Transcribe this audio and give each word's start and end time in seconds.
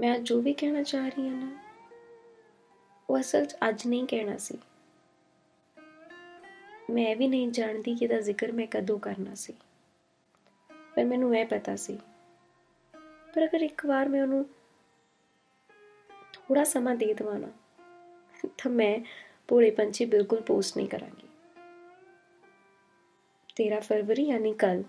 ਮੈਂ 0.00 0.18
ਜੋ 0.18 0.40
ਵੀ 0.40 0.52
ਕਹਿਣਾ 0.52 0.82
ਚਾਹ 0.82 1.08
ਰਹੀ 1.08 1.28
ਹਾਂ 1.28 1.36
ਨਾ, 1.36 1.50
ਉਹ 3.10 3.20
ਅਸਲ 3.20 3.44
'ਚ 3.44 3.56
ਅੱਜ 3.68 3.86
ਨਹੀਂ 3.86 4.06
ਕਹਿਣਾ 4.06 4.36
ਸੀ। 4.36 4.58
ਮੈਂ 6.90 7.16
ਵੀ 7.16 7.28
ਨਹੀਂ 7.28 7.48
ਜਾਣਦੀ 7.48 7.94
ਕਿ 7.94 8.04
ਇਹਦਾ 8.04 8.20
ਜ਼ਿਕਰ 8.20 8.52
ਮੈਂ 8.52 8.66
ਕਦੋਂ 8.66 8.98
ਕਰਨਾ 8.98 9.34
ਸੀ। 9.34 9.52
ਪਰ 10.96 11.04
ਮੈਨੂੰ 11.04 11.36
ਇਹ 11.36 11.46
ਪਤਾ 11.46 11.76
ਸੀ। 11.76 11.98
ਪਰ 13.34 13.44
ਅਗਰ 13.44 13.60
ਇੱਕ 13.60 13.86
ਵਾਰ 13.86 14.08
ਮੈਂ 14.08 14.22
ਉਹਨੂੰ 14.22 14.44
ਥੋੜਾ 16.32 16.64
ਸਮਾਂ 16.64 16.94
ਦੇ 16.94 17.14
ਦਵਾਂ 17.14 17.38
ਨਾ, 17.38 17.48
ਤਾਂ 18.58 18.70
ਮੈਂ 18.70 19.00
ਪੂਰੇ 19.48 19.70
ਪੰਛੀ 19.70 20.04
ਬਿਲਕੁਲ 20.04 20.40
ਪੋਸਟ 20.40 20.76
ਨਹੀਂ 20.76 20.88
ਕਰਾਂਗੀ। 20.88 21.28
13 23.56 23.80
ਫਰਵਰੀ 23.80 24.22
ਯਾਨੀ 24.22 24.52
ਕੱਲ 24.52 24.82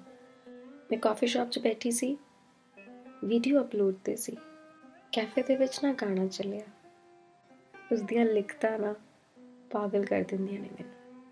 ਮੈਂ 0.91 0.97
ਕਾਫੀ 0.97 1.27
ਸ਼ਾਪ 1.27 1.49
'ਚ 1.49 1.59
ਬੈਠੀ 1.59 1.91
ਸੀ 1.91 2.17
ਵੀਡੀਓ 3.23 3.61
ਅਪਲੋਡ 3.61 3.95
ਤੇ 4.03 4.15
ਸੀ। 4.15 4.37
ਕੈਫੇ 5.11 5.43
ਦੇ 5.43 5.55
ਵਿੱਚ 5.55 5.83
ਨਾ 5.83 5.93
ਗਾਣਾ 5.93 6.27
ਚੱਲਿਆ। 6.27 6.65
ਉਸ 7.91 8.01
ਦੀਆਂ 8.01 8.25
ਲਿਖਤਾਂ 8.25 8.79
ਨਾ 8.79 8.95
ਪਾਗਲ 9.71 10.05
ਕਰ 10.05 10.25
ਦਿੰਦੀਆਂ 10.27 10.59
ਨੇ 10.61 10.69
ਮੈਨੂੰ। 10.69 11.31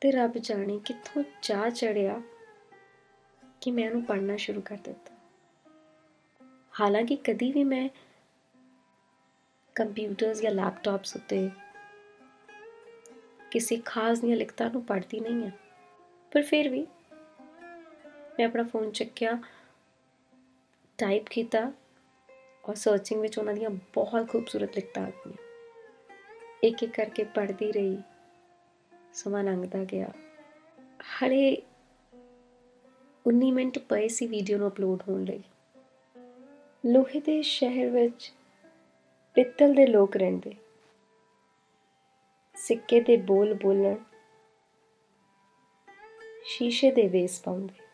ਤੇ 0.00 0.10
ਰੱਬ 0.10 0.38
ਜਾਣੇ 0.38 0.80
ਕਿੱਥੋਂ 0.84 1.24
ਚਾਹ 1.42 1.70
ਚੜਿਆ 1.70 2.22
ਕਿ 3.60 3.70
ਮੈਂ 3.70 3.88
ਉਹਨੂੰ 3.88 4.04
ਪੜ੍ਹਨਾ 4.04 4.36
ਸ਼ੁਰੂ 4.36 4.60
ਕਰ 4.60 4.76
ਦਿੱਤਾ। 4.76 5.14
ਹਾਲਾਂਕਿ 6.80 7.16
ਕਦੀ 7.16 7.52
ਵੀ 7.52 7.64
ਮੈਂ 7.64 7.88
ਕੰਪਿਊਟਰਸ 9.74 10.40
ਜਾਂ 10.40 10.50
ਲੈਪਟਾਪਸ 10.50 11.16
ਉੱਤੇ 11.16 11.50
ਕਿਸੇ 13.50 13.76
ਖਾਸ 13.84 14.20
ਦੀਆਂ 14.20 14.36
ਲਿਖਤਾਂ 14.36 14.70
ਨੂੰ 14.70 14.84
ਪੜ੍ਹਦੀ 14.84 15.20
ਨਹੀਂ 15.20 15.48
ਆ 15.48 15.50
ਪਰ 16.30 16.42
ਫਿਰ 16.42 16.68
ਵੀ 16.68 16.86
ਮੈਂ 18.38 18.44
ਆਪਣਾ 18.44 18.62
ਫੋਨ 18.62 18.90
ਚੱਕਿਆ 18.90 19.38
ਟਾਈਪ 20.98 21.26
ਕੀਤਾ 21.30 21.72
ਔਰ 22.68 22.74
ਸਰਚਿੰਗ 22.74 23.20
ਵਿੱਚ 23.20 23.38
ਉਹਨਾਂ 23.38 23.54
ਦੀਆਂ 23.54 23.70
ਬਹੁਤ 23.70 24.28
ਖੂਬਸੂਰਤ 24.28 24.74
ਲਿਖਤਾਂ 24.76 25.02
ਆ 25.02 25.10
ਗਈਆਂ 25.10 25.36
ਇੱਕ 26.62 26.82
ਇੱਕ 26.82 26.92
ਕਰਕੇ 26.92 27.24
ਪੜ੍ਹਦੀ 27.24 27.70
ਰਹੀ, 27.72 27.98
ਸਮਾਂ 29.14 29.44
ਲੰਘਦਾ 29.44 29.84
ਗਿਆ। 29.84 30.10
ਹਲੇ 31.22 31.62
19 33.26 33.50
ਮਿੰਟ 33.52 33.78
ਪਏ 33.78 34.08
ਸੀ 34.08 34.26
ਵੀਡੀਓ 34.26 34.58
ਨੂੰ 34.58 34.68
ਅਪਲੋਡ 34.68 35.02
ਹੋਣ 35.08 35.24
ਲਈ। 35.24 35.42
ਲੋਹੇ 36.84 37.20
ਦੇ 37.20 37.40
ਸ਼ਹਿਰ 37.42 37.90
ਵਿੱਚ 37.90 38.32
ਪਿੱਤਲ 39.34 39.74
ਦੇ 39.74 39.86
ਲੋਕ 39.86 40.16
ਰਹਿੰਦੇ। 40.16 40.54
ਸਿੱਕੇ 42.56 43.00
ਦੇ 43.00 43.16
ਬੋਲ 43.16 43.54
ਬੋਲਣ, 43.54 43.96
ਸ਼ੀਸ਼ੇ 46.44 46.90
ਦੇ 46.90 47.06
ਵੇਸ 47.08 47.40
ਪਾਉਂਦੇ। 47.42 47.86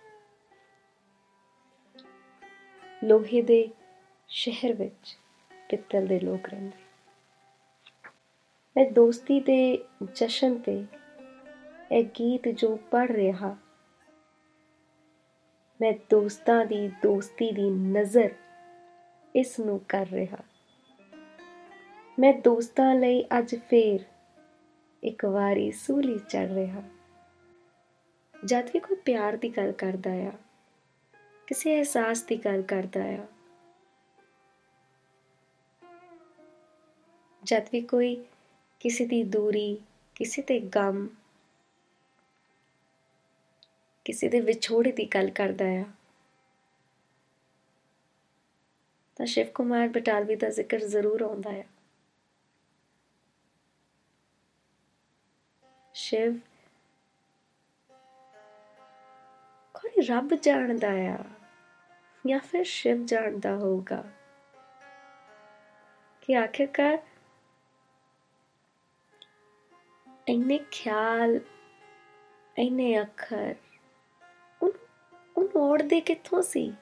ਲੋਹੇ 3.04 3.42
ਦੇ 3.42 3.68
ਸ਼ਹਿਰ 4.28 4.72
ਵਿੱਚ 4.72 5.16
ਪਿੱਤਲ 5.68 6.06
ਦੇ 6.06 6.18
ਲੋਕ 6.20 6.48
ਰਹਿੰਦੇ। 6.48 6.82
ਮੈਂ 8.76 8.84
ਦੋਸਤੀ 8.90 9.38
ਦੇ 9.40 9.84
ਜਸ਼ਨ 10.14 10.58
ਤੇ 10.58 10.84
ਇਹ 11.92 12.04
ਗੀਤ 12.18 12.48
ਜੋ 12.48 12.76
ਪੜ 12.90 13.10
ਰਿਹਾ, 13.10 13.56
ਮੈਂ 15.80 15.92
ਦੋਸਤਾਂ 16.10 16.64
ਦੀ 16.66 16.88
ਦੋਸਤੀ 17.02 17.50
ਦੀ 17.52 17.68
ਨਜ਼ਰ 17.70 18.34
ਇਸ 19.34 19.58
ਨੂੰ 19.60 19.78
ਕਰ 19.88 20.06
ਰਿਹਾ। 20.06 20.42
ਮੈਂ 22.18 22.32
ਦੋਸਤਾਂ 22.34 22.94
ਲਈ 22.94 23.22
ਅੱਜ 23.38 23.54
ਫੇਰ 23.70 24.00
ਇੱਕ 25.02 25.24
ਵਾਰੀ 25.24 25.70
ਸੂਲੀ 25.72 26.18
ਚੜ 26.28 26.48
ਰਿਹਾ। 26.52 26.82
ਜਦ 28.34 28.70
ਵੀ 28.74 28.80
ਕੋਈ 28.80 28.96
ਪਿਆਰ 28.96 29.36
ਦੀ 29.36 29.48
ਗੱਲ 29.48 29.72
ਕਰਦਾ 29.72 30.10
ਆ, 30.10 30.32
ਕਿਸੇ 31.46 31.76
ਅਹਿਸਾਸ 31.76 32.22
ਦੀ 32.22 32.36
ਗੱਲ 32.36 32.62
ਕਰਦਾ 32.62 33.04
ਆ 33.04 33.26
ਜਦ 37.44 37.68
ਵੀ 37.72 37.80
ਕੋਈ 37.80 38.14
ਕਿਸੇ 38.80 39.06
ਦੀ 39.06 39.22
ਦੂਰੀ, 39.24 39.76
ਕਿਸੇ 40.16 40.42
ਤੇ 40.42 40.58
ਗਮ, 40.74 41.06
ਕਿਸੇ 44.06 44.28
ਦੇ 44.28 44.40
ਵਿਛੋੜੇ 44.40 44.92
ਦੀ 44.92 45.06
ਗੱਲ 45.06 45.30
ਕਰਦਾ 45.30 45.64
ਆ, 45.80 45.84
ਤਾਂ 49.16 49.26
ਸ਼ਿਵ 49.26 49.46
ਕੁਮਾਰ 49.54 49.88
ਬਟਾਲਵੀ 49.88 50.36
ਦਾ 50.36 50.48
ਜ਼ਿਕਰ 50.50 50.78
ਜ਼ਰੂਰ 50.86 51.22
ਆਉਂਦਾ 51.22 51.50
ਆ। 51.50 51.62
ਸ਼ਿਵ 55.94 56.38
ਕੋਈ 59.74 60.02
ਰੱਬ 60.08 60.34
ਜਾਣਦਾ 60.34 60.88
ਆ 61.08 61.24
ਜਾਂ 62.24 62.38
ਫਿਰ 62.40 62.64
ਸ਼ਿਵ 62.64 63.04
ਜਾਣਦਾ 63.06 63.56
ਹੋਊਗਾ 63.56 64.02
ਕਿ 66.22 66.36
ਆਖਿਰਕਾਰ 66.36 66.98
ਇੰਨੇ 70.26 70.58
ਖਿਆਲ 70.70 71.40
ਇੰਨੇ 72.56 73.00
ਅੱਖਰ 73.02 73.54
ਉਹ 74.60 74.72
ਉਹ 75.36 75.58
ਉੜਦੇ 75.60 76.00
ਕਿੱਥੋਂ 76.00 76.42
ਸੀ 76.42 76.72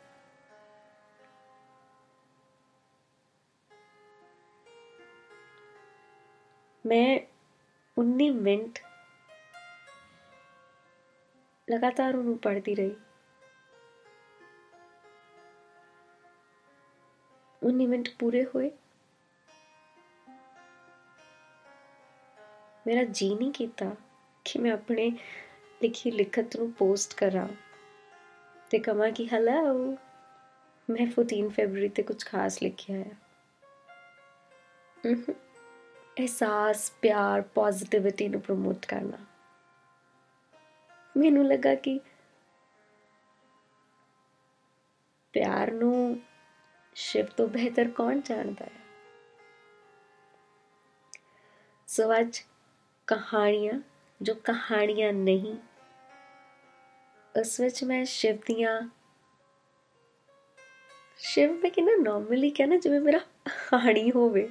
ਮੈਂ 6.84 7.18
19 7.96 8.30
ਮਿੰਟ 8.34 8.78
ਲਗਾਤਾਰ 11.68 12.16
ਉਹਨੂੰ 12.16 12.38
ਪੜ੍ਹਦੀ 12.38 12.74
ਰਹੀ 12.74 12.94
19 17.62 17.88
ਮਿੰਟ 17.88 18.08
ਪੂਰੇ 18.18 18.44
ਹੋਏ 18.44 18.70
ਮੇਰਾ 22.86 23.04
ਜੀ 23.04 23.34
ਨਹੀਂ 23.34 23.52
ਕੀਤਾ 23.52 23.96
ਕਿ 24.44 24.58
ਮੈਂ 24.58 24.72
ਆਪਣੇ 24.72 25.10
ਲਿਖੀ 25.82 26.10
ਲਿਖਤ 26.10 26.56
ਨੂੰ 26.56 26.72
ਪੋਸਟ 26.72 27.14
ਕਰਾਂ 27.14 27.48
ਤੇ 28.70 28.78
ਕਹਾਂ 28.78 29.12
ਕਿ 29.12 29.28
ਹੈਲੋ 29.32 29.96
ਮੈਂ 30.90 31.06
14 31.06 31.48
ਫਰਵਰੀ 31.48 31.88
ਤੇ 31.88 32.02
ਕੁਝ 32.02 32.24
ਖਾਸ 32.24 32.62
ਲਿਖਿਆ 32.62 32.96
ਹੈ। 32.96 33.10
ਅਹਿਸਾਸ, 36.18 36.92
ਪਿਆਰ 37.02 37.42
ਪੋਜ਼ਿਟਿਵਿਟੀ 37.42 38.28
ਨੂੰ 38.28 38.40
ਪ੍ਰਮੋਟ 38.40 38.86
ਕਰਨਾ। 38.86 39.26
ਮੈਨੂੰ 41.16 41.46
ਲੱਗਾ 41.46 41.74
ਕਿ 41.74 42.00
ਪਿਆਰ 45.32 45.70
ਨੂੰ 45.70 46.20
ਸ਼ਿਵ 46.94 47.26
ਤੋਂ 47.26 47.48
ਬਿਹਤਰ 47.48 47.90
ਕੌਣ 47.90 48.20
ਜਾਣਦਾ 48.20 48.64
ਹੈ? 48.64 48.82
ਸੋ 51.86 52.20
ਅੱਜ 52.20 52.44
ਕਹਾਣੀਆਂ, 53.06 53.80
ਜੋ 54.22 54.34
ਕਹਾਣੀਆਂ 54.34 55.12
ਨਹੀਂ। 55.12 55.56
ਉਸ 57.40 57.60
ਵਿੱਚ 57.60 57.84
ਮੈਂ 57.84 58.04
ਸ਼ਿਵ 58.04 58.36
ਦੀਆਂ, 58.46 58.90
ਸ਼ਿਵ 61.18 61.52
ਮੈਂ 61.52 61.70
ਕਿਹਾ 61.70 61.96
ਨਾਰਮਲੀ 62.02 62.50
ਕਹਿੰਦਾ 62.50 62.76
ਜਿਵੇਂ 62.76 63.00
ਮੇਰਾ 63.00 63.18
ਕਹਾਣੀ 63.48 64.10
ਹੋਵੇ। 64.10 64.50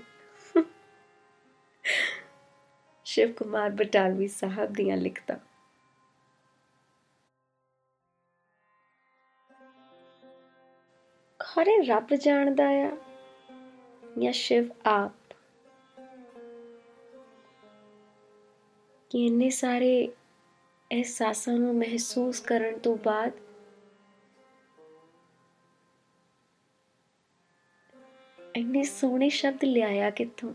ਸ਼ਿਵ 3.06 3.32
ਕੁਮਾਰ 3.34 3.70
ਬਟਾਲਵੀ 3.70 4.28
ਸਾਹਿਬ 4.28 4.74
ਦੀਆਂ 4.74 4.98
ਲਿਖਤਾਂ। 4.98 5.38
ਖਰੇ 11.40 11.82
ਰੱਬ 11.86 12.16
ਜਾਣਦਾ 12.16 12.68
ਆ 12.70 12.92
ਜਾਂ 14.20 14.32
ਸ਼ਿਵ 14.32 14.70
ਆਪ? 14.86 15.12
ਕਿ 19.12 19.26
ਇੰਨੇ 19.26 19.50
ਸਾਰੇ 19.50 20.08
ਅਹਿਸਾਸਾਂ 20.92 21.54
ਨੂੰ 21.54 21.76
ਮਹਿਸੂਸ 21.76 22.40
ਕਰਨ 22.40 22.80
ਤੋਂ 22.80 22.98
ਬਾਅਦ 22.98 23.32
ਇੰਨੇ 28.56 28.84
ਸੋਹਣੇ 28.84 29.30
ਸ਼ਬਦ 29.30 29.64
ਲਿਆਇਆ 29.64 30.10
ਕਿੱਥੋਂ? 30.10 30.54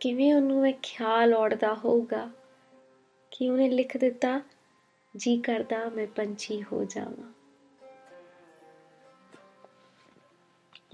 ਕਿਵੇਂ 0.00 0.34
ਉਹਨੂੰ 0.34 0.68
ਇਹ 0.68 0.74
ਖਿਆਲ 0.82 1.34
ਔੜਦਾ 1.34 1.74
ਹੋਊਗਾ 1.74 2.30
ਕਿ 3.30 3.48
ਉਹਨੇ 3.50 3.68
ਲਿਖ 3.68 3.96
ਦਿੱਤਾ, 3.96 4.40
ਜੀ 5.16 5.40
ਕਰਦਾ 5.40 5.88
ਮੈਂ 5.88 6.06
ਪੰਛੀ 6.06 6.62
ਹੋ 6.62 6.84
ਜਾਵਾਂ 6.84 7.32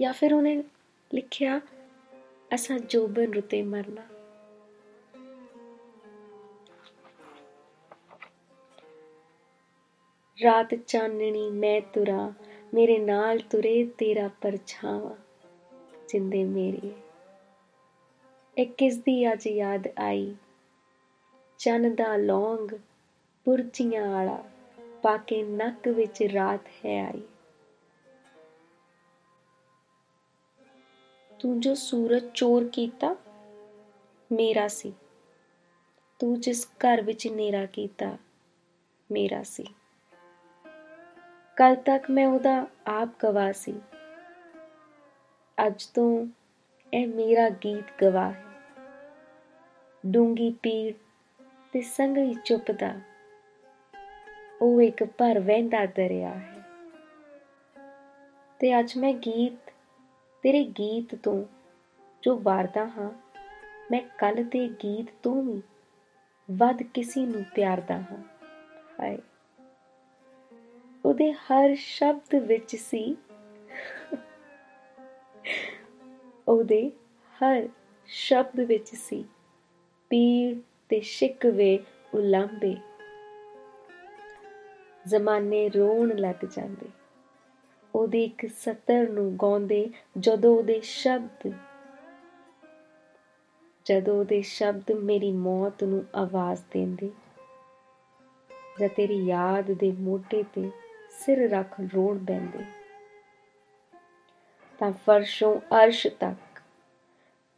ਜਾਂ 0.00 0.12
ਫਿਰ 0.12 0.34
ਉਹਨੇ 0.34 0.56
ਲਿਖਿਆ 1.14 1.60
ਅਸਾਂ 2.54 2.78
ਜੋਬਨ 2.78 3.34
ਰੁਤੇ 3.34 3.62
ਮਰਨਾ। 3.62 4.02
ਰਾਤ 10.42 10.74
ਚਾਨਣੀ 10.74 11.50
ਮੈਂ 11.50 11.80
ਤੁਰਾ, 11.80 12.32
ਮੇਰੇ 12.74 12.98
ਨਾਲ 12.98 13.38
ਤੁਰੇ 13.38 13.84
ਤੇਰਾ 13.98 14.28
ਪਰਛਾਵਾਂ, 14.40 15.16
ਜਿੰਦੇ 16.08 16.44
ਮੇਰੀ। 16.44 16.92
ਇਹ 18.58 18.66
ਕਿਸ 18.66 18.96
ਦੀ 18.96 19.32
ਅੱਜ 19.32 19.46
ਯਾਦ 19.46 19.88
ਆਈ? 19.98 20.34
ਚੰਨ 21.58 21.94
ਦਾ 21.94 22.16
ਲੌਂਗ, 22.16 22.68
ਪੁਰਚੀਆਂ 23.44 24.10
ਵਾਲਾ 24.10 24.44
ਪਾ 25.02 25.16
ਕੇ 25.16 25.42
ਨੱਕ 25.42 25.88
ਵਿੱਚ 25.88 26.22
ਰਾਤ 26.22 26.66
ਹੈ 26.84 27.06
ਆਈ। 27.06 27.22
ਤੂੰ 31.44 31.60
ਜੋ 31.60 31.74
ਸੂਰਜ 31.74 32.22
ਚੋਰ 32.34 32.68
ਕੀਤਾ, 32.68 33.16
ਮੇਰਾ 34.32 34.68
ਸੀ। 34.68 34.92
ਤੂੰ 36.18 36.40
ਜਿਸ 36.40 36.68
ਘਰ 36.78 37.02
ਵਿੱਚ 37.02 37.26
ਨੇਰਾ 37.26 37.66
ਕੀਤਾ, 37.66 38.16
ਮੇਰਾ 39.10 39.42
ਸੀ। 39.42 39.64
ਕੱਲ 41.56 41.74
ਤੱਕ 41.74 42.10
ਮੈਂ 42.10 42.26
ਉਹਦਾ 42.26 42.66
ਆਪ 42.86 43.08
ਗਵਾਹ 43.22 43.52
ਸੀ। 43.52 43.74
ਅੱਜ 45.66 45.84
ਤੋਂ 45.86 46.26
ਇਹ 46.94 47.06
ਮੇਰਾ 47.08 47.48
ਗੀਤ 47.48 47.92
ਗਵਾਹ 48.02 48.32
ਹੈ। 48.32 48.44
ਡੂੰਗੀ 50.06 50.50
ਪੀੜ 50.62 50.94
ਤੇ 51.72 51.80
ਸੰਗਲੀ 51.80 52.34
ਚੁੱਪਦਾ, 52.44 52.94
ਉਹ 54.62 54.82
ਇੱਕ 54.82 55.04
ਭਰ 55.04 55.38
ਵਹਿੰਦਾ 55.38 55.86
ਦਰਿਆ 55.86 56.34
ਹੈ। 56.34 56.64
ਤੇ 58.60 58.78
ਅੱਜ 58.80 58.96
ਮੈਂ 58.96 59.12
ਗੀਤ 59.12 59.63
ਤੇਰੇ 60.44 60.62
ਗੀਤ 60.78 61.14
ਤੋਂ 61.14 61.44
ਜੋ 62.22 62.36
ਵਾਰਦਾ 62.38 62.84
ਹਾਂ, 62.86 63.10
ਮੈਂ 63.90 64.00
ਕੱਲ 64.18 64.42
ਦੇ 64.44 64.66
ਗੀਤ 64.82 65.06
ਤੋਂ 65.22 65.42
ਵੀ 65.42 65.60
ਵੱਧ 66.48 66.82
ਕਿਸੇ 66.94 67.24
ਨੂੰ 67.26 67.44
ਪਿਆਰਦਾ 67.54 67.94
ਹਾਂ। 68.00 68.18
ਹਾਏ, 69.00 69.18
ਉਹਦੇ 71.04 71.30
ਹਰ 71.32 71.74
ਸ਼ਬਦ 71.74 72.34
ਵਿੱਚ 72.42 72.74
ਸੀ, 72.76 73.16
ਉਹਦੇ 76.48 76.90
ਹਰ 77.34 77.68
ਸ਼ਬਦ 78.08 78.60
ਵਿੱਚ 78.60 78.94
ਸੀ, 78.94 79.24
ਪੀੜ 80.10 80.56
ਤੇ 80.88 81.00
ਸ਼ਿਕਵੇ 81.00 81.78
ਉਲੰਬੇ 82.14 82.76
ਜ਼ਮਾਨੇ 85.06 85.68
ਰੋਣ 85.68 86.14
ਲੱਗ 86.16 86.44
ਜਾਂਦੇ। 86.46 86.88
ਉਹਦੇ 88.04 88.22
ਇੱਕ 88.24 88.46
ਸਤਰ 88.52 89.08
ਨੂੰ 89.08 89.36
ਗਾਉਂਦੇ 89.42 89.88
ਜਦੋਂ 90.18 90.56
ਉਹਦੇ 90.56 90.80
ਸ਼ਬਦ, 90.80 91.52
ਜਦੋਂ 93.86 94.18
ਉਹਦੇ 94.18 94.40
ਸ਼ਬਦ 94.42 94.92
ਮੇਰੀ 95.02 95.30
ਮੌਤ 95.32 95.84
ਨੂੰ 95.84 96.04
ਆਵਾਜ਼ 96.14 96.62
ਦਿੰਦੇ 96.70 97.10
ਜਾਂ 98.80 98.88
ਤੇਰੀ 98.88 99.16
ਯਾਦ 99.26 99.70
ਦੇ 99.72 99.90
ਮੋਢੇ 99.98 100.42
ਤੇ 100.54 100.70
ਸਿਰ 101.18 101.48
ਰੱਖ 101.50 101.80
ਰੋਣ 101.94 102.18
ਬੈੰਦੇ 102.18 102.64
ਤਾਂ 104.78 104.92
ਫਰਸ਼ੋਂ 105.06 105.54
ਅਰਸ਼ 105.76 106.06
ਤੱਕ 106.20 106.60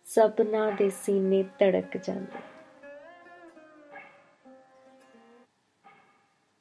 ਸਪਨਾ 0.06 0.70
ਦੇ 0.70 0.90
ਸੀਨੇ 0.90 1.43
ਧੜਕ 1.58 1.96
ਜਾਂਦੇ। 1.96 2.43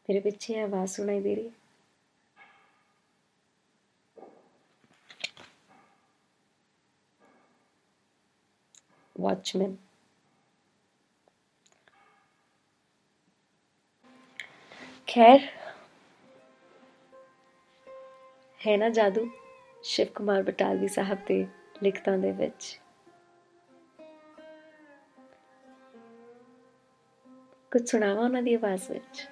ਮੇਰੇ 0.09 0.19
ਪਿੱਛੇ 0.19 0.59
ਆਵਾਜ਼ 0.59 0.91
ਸੁਣਾਈ 0.91 1.21
ਦੇ 1.21 1.35
ਰਹੀ 1.35 1.51
ਹੈ 9.15 9.23
Watchmen. 9.23 9.75
ਖੈਰ 15.07 15.39
ਹੈ 18.59 18.77
ਨਾ 18.77 18.89
ਜਾਦੂ 18.89 19.29
ਸ਼ਿਵ 19.83 20.07
ਕੁਮਾਰ 20.07 20.43
ਬਟਾਲਵੀ 20.43 20.87
ਸਾਹਿਬ 20.87 21.17
ਦੇ 21.27 21.47
ਲਿਖਤਾਂ 21.83 22.17
ਦੇ 22.17 22.31
ਵਿੱਚ 22.31 22.79
ਕੁਝ 27.71 27.89
ਸੁਣਾਵਾ 27.89 28.21
ਉਹਨਾਂ 28.21 28.41
ਦੀ 28.41 28.53
ਆਵਾਜ਼ 28.53 28.91
ਵਿੱਚ 28.91 29.27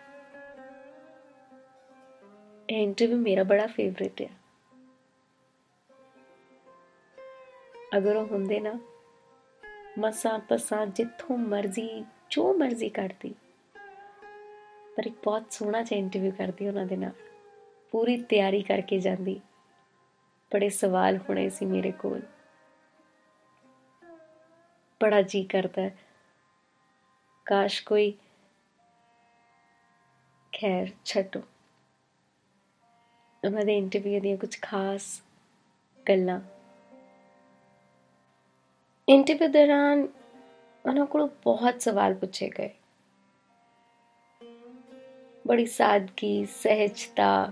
ਇਹ 2.70 2.84
ਇੰਟਰਵਿਊ 2.84 3.18
ਮੇਰਾ 3.18 3.44
ਬੜਾ 3.44 3.68
ਫੇਵਰਿਟ 3.68 4.22
ਹੈ 4.22 4.30
ਅਗਰ 7.98 8.16
ਉਹ 8.16 8.26
ਹੁੰਦੇ 8.26 8.60
ਨਾ 8.60 8.80
ਮਸਾਂ 10.00 10.40
ਪਸਾਂ 10.40 10.88
ਜਿੱਥੋਂ 10.88 11.38
ਮਰਜ਼ੀ, 11.38 12.06
ਜੋ 12.30 12.54
ਮਰਜ਼ੀ 12.54 12.90
ਕਰਦੀ। 12.90 13.36
ਪਰ 14.98 15.06
ਇੱਕ 15.06 15.16
ਬਹੁਤ 15.24 15.54
ਸੋਹਣਾ 15.54 15.82
ਜਿਹਾ 15.82 16.00
ਇੰਟਰਵਿਊ 16.00 16.32
ਕਰਦੀ 16.32 16.68
ਉਹਨਾਂ 16.68 16.86
ਦੇ 16.86 16.98
ਨਾਲ। 16.98 17.12
ਪੂਰੀ 17.92 18.22
ਤਿਆਰੀ 18.22 18.62
ਕਰਕੇ 18.62 19.00
ਜਾਂਦੀ। 19.00 19.42
ਬੜੇ 20.54 20.70
ਸਵਾਲ 20.70 21.18
ਹੋਣੇ 21.18 21.50
ਸੀ 21.50 21.66
ਮੇਰੇ 21.66 21.92
ਕੋਲ। 21.92 22.22
ਬੜਾ 25.02 25.22
ਜੀ 25.22 25.44
ਕਰਦਾ। 25.44 25.90
ਕਾਸ਼ 27.46 27.84
ਕੋਈ 27.84 28.12
ਖੈਰ 30.62 30.88
ਛੱਡੋ। 31.06 31.42
ਉਹਨਾਂ 33.46 33.66
ਦੇ 33.66 33.78
ਇੰਟਰਵਿਊ 33.78 34.22
ਦੀਆਂ 34.22 34.38
ਕੁਝ 34.38 34.62
ਖਾਸ 34.62 35.22
ਗੱਲਾਂ। 36.10 36.42
ਇੰਟਰਵਿਊ 39.08 39.48
ਦੌਰਾਨ 39.48 40.08
ਉਹਨਾਂ 40.86 41.06
ਕੋਲ 41.06 41.28
ਬਹੁਤ 41.44 41.82
ਸਵਾਲ 41.82 42.14
ਪੁੱਛੇ 42.14 42.50
ਗਏ 42.50 42.70
ਬੜੀ 45.48 45.66
ਸਾਦਗੀ 45.66 46.46
ਸਹਿਜਤਾ 46.46 47.52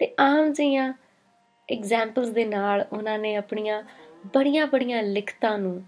ਤੇ 0.00 0.14
ਆਮ 0.20 0.52
ਜਿਹੀਆਂ 0.52 0.92
ਐਗਜ਼ਾਮਪਲਸ 1.68 2.28
ਦੇ 2.28 2.44
ਨਾਲ 2.44 2.84
ਉਹਨਾਂ 2.92 3.18
ਨੇ 3.18 3.34
ਆਪਣੀਆਂ 3.36 3.82
ਬੜੀਆਂ 4.34 4.66
ਬੜੀਆਂ 4.66 5.02
ਲਿਖਤਾਂ 5.02 5.56
ਨੂੰ 5.58 5.82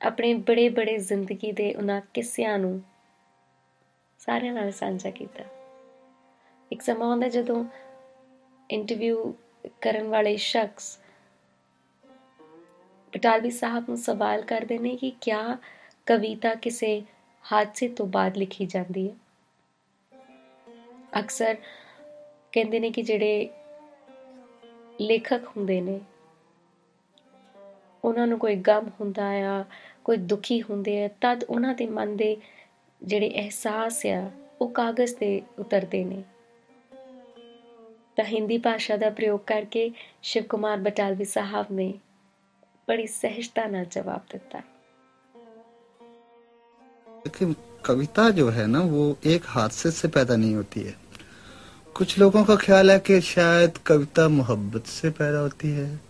ਆਪਣੇ 0.00 0.34
ਬੜੇ 0.34 0.68
ਬੜੇ 0.68 0.96
ਜ਼ਿੰਦਗੀ 0.98 1.52
ਦੇ 1.52 1.72
ਉਹਨਾਂ 1.74 2.00
ਕਿੱਸਿਆਂ 2.14 2.58
ਨੂੰ 2.58 2.80
ਸਾਰਿਆਂ 4.20 4.52
ਨਾਲ 4.52 4.70
ਸਾਂਝਾ 4.72 5.10
ਕੀਤਾ 5.10 5.44
ਇੱਕ 6.70 6.82
ਸਮਾਂ 6.82 7.08
ਹੁੰਦਾ 7.08 7.28
ਜਦੋਂ 7.28 7.64
ਇੰਟਰਵਿਊ 8.70 9.32
ਕਰਨ 9.80 10.08
ਵਾਲੇ 10.08 10.36
ਸ਼ਖਸ 10.36 10.98
ਬਟਾਲਵੀ 13.16 13.50
ਸਾਹਿਬ 13.50 13.84
ਨੂੰ 13.88 13.96
ਸਵਾਲ 13.98 14.42
ਕਰਦੇ 14.42 14.78
ਨੇ 14.78 14.96
ਕਿ 14.96 15.12
ਕਿਆ 15.20 15.58
ਕਵਿਤਾ 16.06 16.54
ਕਿਸੇ 16.54 17.02
ਹਾਦਸੇ 17.52 17.88
ਤੋਂ 17.88 18.06
ਬਾਅਦ 18.06 18.36
ਲਿਖੀ 18.36 18.66
ਜਾਂਦੀ 18.66 19.08
ਹੈ? 19.08 19.14
ਅਕਸਰ 21.20 21.56
ਕਹਿੰਦੇ 22.52 22.80
ਨੇ 22.80 22.90
ਕਿ 22.90 23.02
ਜਿਹੜੇ 23.02 23.48
ਲੇਖਕ 25.00 25.40
ਹੁੰਦੇ 25.56 25.80
ਨੇ, 25.80 26.00
ਉਹਨਾਂ 28.04 28.26
ਨੂੰ 28.26 28.38
ਕੋਈ 28.38 28.56
ਗਮ 28.56 28.90
ਹੁੰਦਾ 29.00 29.26
ਆ, 29.26 29.64
ਕੋਈ 30.04 30.16
ਦੁਖੀ 30.16 30.62
ਹੁੰਦੇ 30.62 31.04
ਆ, 31.04 31.08
ਤਦ 31.20 31.44
ਉਹਨਾਂ 31.44 31.74
ਦੇ 31.74 31.86
ਮਨ 31.86 32.16
ਦੇ 32.16 32.36
ਜਿਹੜੇ 33.02 33.30
ਅਹਿਸਾਸ 33.34 34.06
ਆ, 34.06 34.30
ਉਹ 34.60 34.68
ਕਾਗਜ਼ 34.68 35.14
ਤੇ 35.14 35.42
ਉਤਰਦੇ 35.58 36.04
ਨੇ। 36.04 36.22
ਤਾਂ 38.16 38.24
ਹਿੰਦੀ 38.24 38.58
ਭਾਸ਼ਾ 38.58 38.96
ਦਾ 38.96 39.10
ਪ੍ਰਯੋਗ 39.10 39.40
ਕਰਕੇ 39.40 39.90
ਸ਼ਿਵ 40.22 40.42
ਕੁਮਾਰ 40.42 40.78
ਬਟਾਲਵੀ 40.78 41.24
ਸਾਹਿਬ 41.24 41.66
ਨੇ 41.72 41.94
बड़ी 42.88 43.06
सहजता 43.06 43.66
न 43.66 43.84
जवाब 43.84 44.24
देता 44.32 44.62
देखिए 47.24 47.54
कविता 47.84 48.30
जो 48.30 48.48
है 48.48 48.66
ना, 48.66 48.80
वो 48.80 49.18
एक 49.26 49.42
हादसे 49.46 49.90
से 49.90 50.08
पैदा 50.08 50.36
नहीं 50.36 50.54
होती 50.54 50.80
है। 50.80 50.94
कुछ 51.94 52.18
लोगों 52.18 52.44
का 52.44 52.56
ख्याल 52.56 52.90
है 52.90 52.98
कि 52.98 53.20
शायद 53.20 53.78
कविता 53.78 54.28
मोहब्बत 54.28 54.86
से 54.86 55.10
पैदा 55.10 55.38
होती 55.38 55.68
है। 55.68 56.00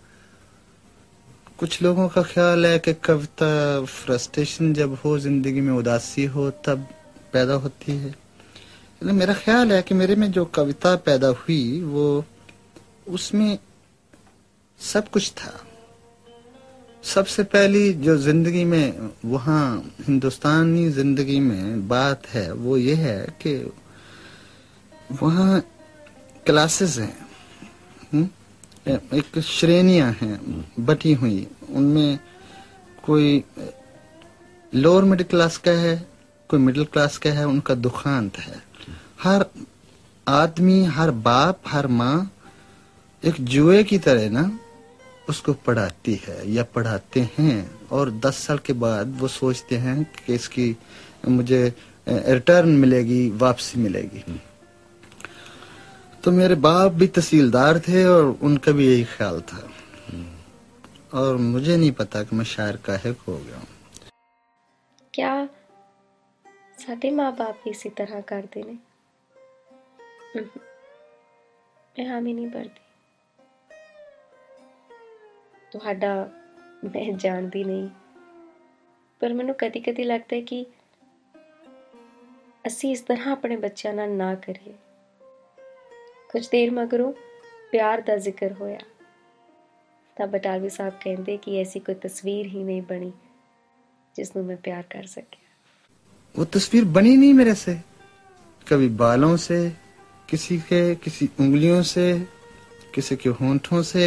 कुछ 1.58 1.82
लोगों 1.82 2.08
का 2.08 2.22
ख्याल 2.22 2.66
है 2.66 2.78
कि 2.78 2.94
कविता 2.94 3.84
फ्रस्ट्रेशन 3.84 4.74
जब 4.74 4.94
हो, 5.04 5.18
ज़िंदगी 5.18 5.60
में 5.60 5.72
उदासी 5.72 6.24
हो, 6.24 6.50
तब 6.50 6.88
पैदा 7.32 7.54
होती 7.54 7.92
है। 7.92 8.08
लेकिन 8.08 9.14
मेरा 9.14 9.34
ख्याल 9.34 9.72
है 9.72 9.82
कि 9.82 9.94
मेरे 9.94 10.16
में 10.16 10.32
जो 10.32 10.44
कविता 10.44 10.96
पैदा 10.96 11.28
हुई, 11.28 11.82
वो 11.82 12.24
उसमें 13.08 13.58
सब 14.80 15.08
कुछ 15.08 15.32
था। 15.32 15.65
सबसे 17.06 17.42
पहली 17.44 17.92
जो 18.02 18.16
ज़िंदगी 18.18 18.64
में, 18.64 19.10
वहाँ 19.24 19.92
हिंदुस्तानी 20.06 20.88
ज़िंदगी 20.90 21.38
में 21.40 21.88
बात 21.88 22.26
है, 22.28 22.52
वो 22.52 22.76
ये 22.76 22.94
है 22.94 23.18
कि 23.42 23.54
वहाँ 25.22 25.60
क्लासेस 26.46 26.98
हैं 26.98 27.26
हुँ? 28.14 28.28
एक 28.88 29.38
श्रेणियाँ 29.40 30.10
हैं, 30.20 30.64
बटी 30.80 31.12
हुई 31.12 31.46
उनमें 31.70 32.18
कोई 33.04 33.42
लोअर 34.72 35.04
मिडिल 35.04 35.26
क्लास 35.26 35.56
का 35.58 35.70
है, 35.70 35.96
कोई 36.50 36.60
मिडिल 36.60 36.84
क्लास 36.84 37.18
का 37.18 37.30
है, 37.30 37.46
उनका 37.46 37.74
दुखांत 37.74 38.38
है 38.38 38.62
हर 39.22 39.44
आदमी, 40.26 40.82
हर 40.84 41.10
बाप, 41.10 41.60
हर 41.66 41.86
माँ 41.86 42.30
एक 43.22 43.44
जुए 43.44 43.82
की 43.84 43.98
तरह 43.98 44.30
ना 44.30 44.50
उसको 45.28 45.52
पढ़ाती 45.52 46.14
है 46.14 46.50
या 46.50 46.62
पढ़ाते 46.74 47.20
हैं 47.38 47.88
और 47.88 48.10
10 48.10 48.36
साल 48.46 48.58
के 48.58 48.72
बाद 48.72 49.16
वो 49.20 49.28
सोचते 49.28 49.76
हैं 49.76 50.04
कि 50.16 50.34
इसकी 50.34 50.76
मुझे 51.28 51.74
रिटर्न 52.08 52.68
मिलेगी 52.68 53.30
वापसी 53.30 53.80
मिलेगी। 53.80 54.24
हम्म। 54.28 54.38
तो 56.24 56.30
मेरे 56.30 56.54
बाप 56.54 56.92
भी 56.92 57.06
तहसीलदार 57.06 57.78
थे 57.78 58.04
और 58.04 58.24
उनका 58.42 58.72
भी 58.72 58.86
यही 58.86 59.04
ख्याल 59.04 59.40
था। 59.40 59.68
हम्म। 60.12 61.18
और 61.18 61.36
मुझे 61.36 61.76
नहीं 61.76 61.92
पता 61.92 62.22
कि 62.22 62.36
मैं 62.36 62.44
शायर 62.44 62.76
काहक 62.76 63.18
हो 63.28 63.36
गया 63.36 63.56
हूँ। 63.56 63.66
क्या 65.14 65.48
साढ़े 66.78 67.10
माँ 67.10 67.32
बाप 67.32 67.62
इसी 67.66 67.88
तरह 67.88 68.20
करते 68.20 68.62
ने 68.62 68.78
हम्म। 70.34 70.60
मैं 71.98 72.10
हामी 72.10 72.32
नहीं 72.32 72.46
भरती 72.46 72.85
ਤੁਹਾਡਾ 75.71 76.13
ਮੈਂ 76.85 77.11
ਜਾਣਦੀ 77.13 77.63
ਨਹੀਂ 77.63 77.89
ਪਰ 79.21 79.33
ਮੈਨੂੰ 79.33 79.55
ਕਦੀ-ਕਦੀ 79.55 80.03
ਲੱਗਦਾ 80.03 80.35
ਹੈ 80.35 80.41
ਕਿ 80.41 80.65
ਅਸੀਂ 82.67 82.91
ਇਸ 82.91 83.01
ਤਰ੍ਹਾਂ 83.01 83.31
ਆਪਣੇ 83.31 83.55
ਬੱਚਿਆਂ 83.57 83.93
ਨਾਲ 83.93 84.09
ਨਾ 84.09 84.33
ਕਰੀਏ 84.35 84.73
ਕੁਝ 86.29 86.47
ਦੇਰ 86.47 86.71
ਮਗਰੋਂ 86.71 87.13
ਪਿਆਰ 87.71 88.01
ਦਾ 88.01 88.17
ਜ਼ਿਕਰ 88.17 88.53
ਹੋਇਆ 88.53 88.79
ਤਾਂ 90.17 90.27
ਬਟਾਲਵੀ 90.27 90.69
ਸਾਹਿਬ 90.69 90.93
ਕਹਿੰਦੇ 91.01 91.37
ਕਿ 91.37 91.59
ਐਸੀ 91.61 91.79
ਕੋਈ 91.79 91.95
ਤਸਵੀਰ 91.95 92.47
ਹੀ 92.47 92.63
ਨਹੀਂ 92.63 92.81
ਬਣੀ 92.81 93.11
ਜਿਸ 94.15 94.35
ਨੂੰ 94.35 94.45
ਮੈਂ 94.45 94.57
ਪਿਆਰ 94.57 94.83
ਕਰ 94.89 95.05
ਸਕਿਆ 95.05 95.49
वो 96.35 96.45
तस्वीर 96.45 96.85
बनी 96.85 97.15
नहीं 97.15 97.33
मेरे 97.33 97.53
से 97.53 97.73
कभी 98.67 98.87
बालों 98.99 99.35
से 99.37 99.55
किसी 100.29 100.57
के 100.69 100.77
किसी 100.95 101.25
उंगलियों 101.39 101.81
से 101.83 102.05
किसी 102.93 103.15
के 103.15 103.29
होंठों 103.29 103.81
से 103.83 104.05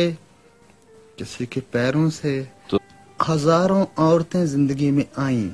किसी 1.20 1.46
के 1.46 1.60
पैरों 1.74 2.10
से 2.10 2.32
तो 2.70 2.80
हज़ारों 3.20 3.86
औरतें 4.00 4.46
ज़िंदगी 4.46 4.90
में 4.92 5.06
आई। 5.20 5.52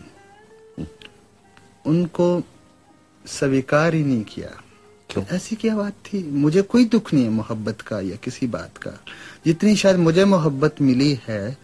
उनको 1.85 2.27
स्वीकार 3.25 3.93
ही 3.93 4.03
नहीं 4.03 4.23
किया। 4.23 4.49
क्यों? 5.09 5.23
ऐसी 5.25 5.55
क्या 5.55 5.75
बात 5.75 5.93
थी? 6.05 6.23
मुझे 6.23 6.61
कोई 6.61 6.85
दुख 6.85 7.13
नहीं 7.13 7.23
है 7.23 7.29
मोहब्बत 7.29 7.81
का 7.81 7.99
या 8.01 8.15
किसी 8.23 8.47
बात 8.47 8.77
का। 8.77 8.91
जितनी 9.45 9.75
शायद 9.75 9.97
मुझे 9.99 10.25
मोहब्बत 10.25 10.81
मिली 10.81 11.13
है 11.27 11.57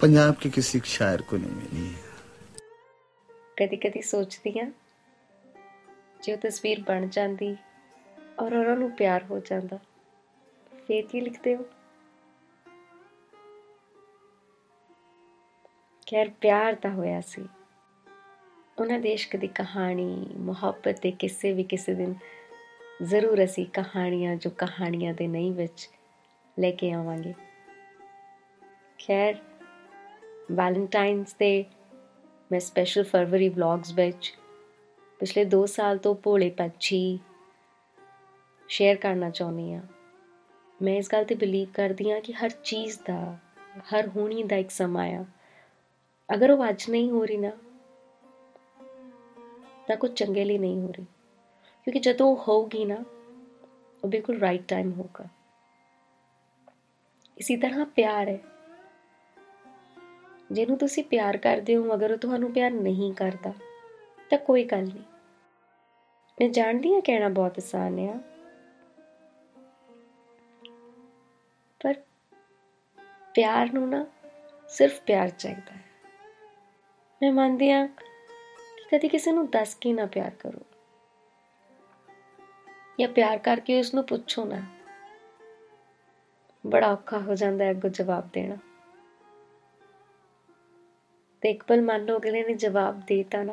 पंजाब 0.00 0.34
के 0.42 0.50
किसी 0.50 0.80
शायर 0.86 1.20
को 1.22 1.36
नहीं 1.36 1.50
मिली 1.52 1.86
है। 1.86 2.04
कभी 3.58 3.76
कभी 3.76 4.02
सोचती 4.02 4.50
हाँ 4.58 4.70
जो 6.24 6.36
तस्वीर 6.44 6.84
बन 6.88 7.08
जाती 7.08 7.52
और 8.38 8.54
उन्होंने 8.54 8.88
प्यार 8.96 9.26
हो 9.30 9.38
जाता। 9.40 9.76
फिर 10.86 11.06
की 11.12 11.20
लिखते 11.20 11.52
हो। 11.52 11.68
ਖੈਰ 16.06 16.28
ਪਿਆਰ 16.40 16.74
ਤਾਂ 16.74 16.90
ਹੋਇਆ 16.90 17.20
ਸੀ। 17.20 17.48
ਉਹਨਾਂ 18.78 18.98
ਦੇ 18.98 19.12
ਇਸ਼ਕ 19.12 19.36
ਦੀ 19.36 19.46
ਕਹਾਣੀ, 19.46 20.26
ਮੁਹੱਬਤ 20.36 21.00
ਦੇ 21.02 21.10
ਕਿਸੇ 21.10 21.52
ਵੀ 21.52 21.62
ਕਿਸੇ 21.62 21.94
ਦਿਨ 21.94 22.14
ਜ਼ਰੂਰ 23.02 23.44
ਅਸੀਂ 23.44 23.66
ਕਹਾਣੀਆਂ 23.66 24.36
ਜੋ 24.36 24.50
ਕਹਾਣੀਆਂ 24.50 25.14
ਦੇ 25.14 25.26
ਨਹੀਂ 25.26 25.52
ਵਿੱਚ 25.52 25.88
ਲੈ 26.58 26.70
ਕੇ 26.70 26.92
ਆਵਾਂਗੇ। 26.92 27.34
ਖੈਰ 28.98 29.34
ਵੈਲੈਂਟਾਈਨਸ 30.52 31.34
ਦੇ 31.34 31.64
ਮੈਂ 32.52 32.60
ਸਪੈਸ਼ਲ 32.60 33.04
ਫਰਵਰੀ 33.04 33.48
ਵਲੌਗਸ 33.48 33.92
ਵਿੱਚ 33.92 34.32
ਪਿਛਲੇ 35.18 35.44
2 35.44 35.66
ਸਾਲ 35.66 35.98
ਤੋਂ 35.98 36.14
ਭੋਲੇ 36.14 36.50
ਪੰਛੀ 36.50 37.18
ਸ਼ੇਅਰ 38.68 38.96
ਕਰਨਾ 38.96 39.30
ਚਾਹੁੰਦੀ 39.30 39.72
ਆ 39.72 39.80
ਮੈਂ 40.82 40.94
ਇਸ 40.94 41.08
ਗੱਲ 41.12 41.24
ਤੇ 41.24 41.34
ਬਿਲੀਵ 41.34 41.68
ਕਰਦੀ 41.74 42.10
ਆ 42.10 42.20
ਕਿ 42.20 42.32
ਹਰ 42.32 42.50
ਚੀਜ਼ 42.50 42.98
ਦਾ, 43.06 43.38
ਹਰ 43.94 44.08
ਹੋਣੀ 44.08 44.42
ਦਾ 44.42 44.56
ਇੱਕ 44.56 44.70
ਸਮਾਂ 44.70 45.08
ਆ। 45.08 45.24
ਅਗਰ 46.34 46.50
ਉਹ 46.50 46.68
ਅੱਜ 46.68 46.84
ਨਹੀਂ 46.90 47.10
ਹੋ 47.10 47.24
ਰਹੀ 47.24 47.36
ਨਾ, 47.36 47.50
ਤਾਂ 49.88 49.96
ਕੁਝ 49.96 50.10
ਚੰਗੇ 50.12 50.44
ਲਈ 50.44 50.58
ਨਹੀਂ 50.58 50.80
ਹੋ 50.80 50.88
ਰਹੀ। 50.88 51.04
ਕਿਉਂਕਿ 51.86 51.98
ਜਦੋਂ 51.98 52.26
ਉਹ 52.26 52.44
ਹੋਊਗੀ 52.48 52.84
ਨਾ, 52.84 52.96
ਉਹ 54.04 54.08
ਬਿਲਕੁਲ 54.08 54.38
ਰਾਈਟ 54.40 54.62
ਟਾਈਮ 54.68 54.92
ਹੋਗਾ 54.92 55.24
ਇਸੇ 57.38 57.56
ਤਰ੍ਹਾਂ 57.56 57.86
ਪਿਆਰ 57.86 58.28
ਹੈ। 58.28 58.38
ਜਿਹਨੂੰ 60.52 60.78
ਤੁਸੀਂ 60.78 61.04
ਪਿਆਰ 61.04 61.36
ਕਰਦੇ 61.36 61.76
ਹੋ 61.76 61.94
ਅਗਰ 61.94 62.12
ਉਹ 62.12 62.18
ਤੁਹਾਨੂੰ 62.18 62.52
ਪਿਆਰ 62.52 62.70
ਨਹੀਂ 62.70 63.12
ਕਰਦਾ, 63.14 63.52
ਤਾਂ 64.30 64.38
ਕੋਈ 64.38 64.64
ਗੱਲ 64.64 64.82
ਨਹੀਂ। 64.82 65.04
ਮੈਂ 66.38 66.48
ਜਾਣਦੀ 66.48 66.94
ਹਾਂ 66.94 67.00
ਕਹਿਣਾ 67.00 67.28
ਬਹੁਤ 67.28 67.58
ਆਸਾਨ 67.58 67.98
ਹੈ 67.98 68.18
ਪਰ 71.80 71.94
ਪਿਆਰ 73.34 73.72
ਨੂੰ 73.72 73.88
ਨਾ 73.88 74.04
ਸਿਰਫ 74.68 75.00
ਪਿਆਰ 75.00 75.28
ਚਾਹੀਦਾ 75.28 75.72
ਹੈ। 75.72 75.85
ਮੈਂ 77.22 77.32
ਮੰਨਦੀ 77.32 77.70
ਹਾਂ 77.70 77.88
ਕਿ 77.88 78.98
ਕਦੀ 78.98 79.08
ਕਿਸੇ 79.08 79.32
ਨੂੰ 79.32 79.46
ਦੱਸ 79.50 79.74
ਕੇ 79.74 79.92
ਨਾ 79.92 80.06
ਪਿਆਰ 80.06 80.30
ਕਰੋ। 80.30 80.60
ਜਾਂ 83.00 83.08
ਪਿਆਰ 83.08 83.38
ਕਰਕੇ 83.38 83.78
ਉਸ 83.78 83.94
ਨੂੰ 83.94 84.04
ਪੁੱਛੋ 84.04 84.44
ਨਾ। 84.44 84.62
ਬੜਾ 86.66 86.92
ਔਖਾ 86.92 87.18
ਹੋ 87.18 87.34
ਜਾਂਦਾ 87.34 87.64
ਹੈ 87.64 87.70
ਅੱਗੋਂ 87.70 87.90
ਜਵਾਬ 87.90 88.28
ਦੇਣਾ। 88.32 88.56
ਤੇ 91.42 91.50
ਇੱਕ 91.50 91.64
ਪਲ 91.64 91.82
ਮੰਨ 91.82 92.04
ਲਓ 92.04 92.18
ਅਗਲੇ 92.18 92.42
ਨੇ 92.42 92.54
ਜਵਾਬ 92.54 93.00
ਦੇਤਾ 93.00 93.42
ਨਾ, 93.42 93.52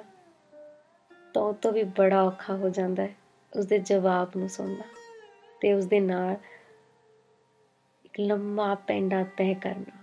ਤਾਂ 1.34 1.42
ਉਹ 1.42 1.54
ਤੋਂ 1.54 1.72
ਵੀ 1.72 1.84
ਬੜਾ 1.84 2.24
ਔਖਾ 2.24 2.56
ਹੋ 2.56 2.70
ਜਾਂਦਾ 2.70 3.04
ਹੈ 3.04 3.16
ਉਸਦੇ 3.58 3.80
ਜਵਾਬ 3.80 4.32
ਨੂੰ 4.38 4.50
ਸੁਣਨਾ 4.50 4.84
ਤੇ 5.62 5.74
ਉਸਦੇ 5.74 6.00
ਨਾਲ 6.00 6.36
ਇੱਕ 8.06 8.20
ਲੰਮਾ 8.20 8.76
ਪੈਂਡਾ 8.76 9.24
ਤੈਅ 9.24 9.56
ਕਰਨਾ। 9.62 10.03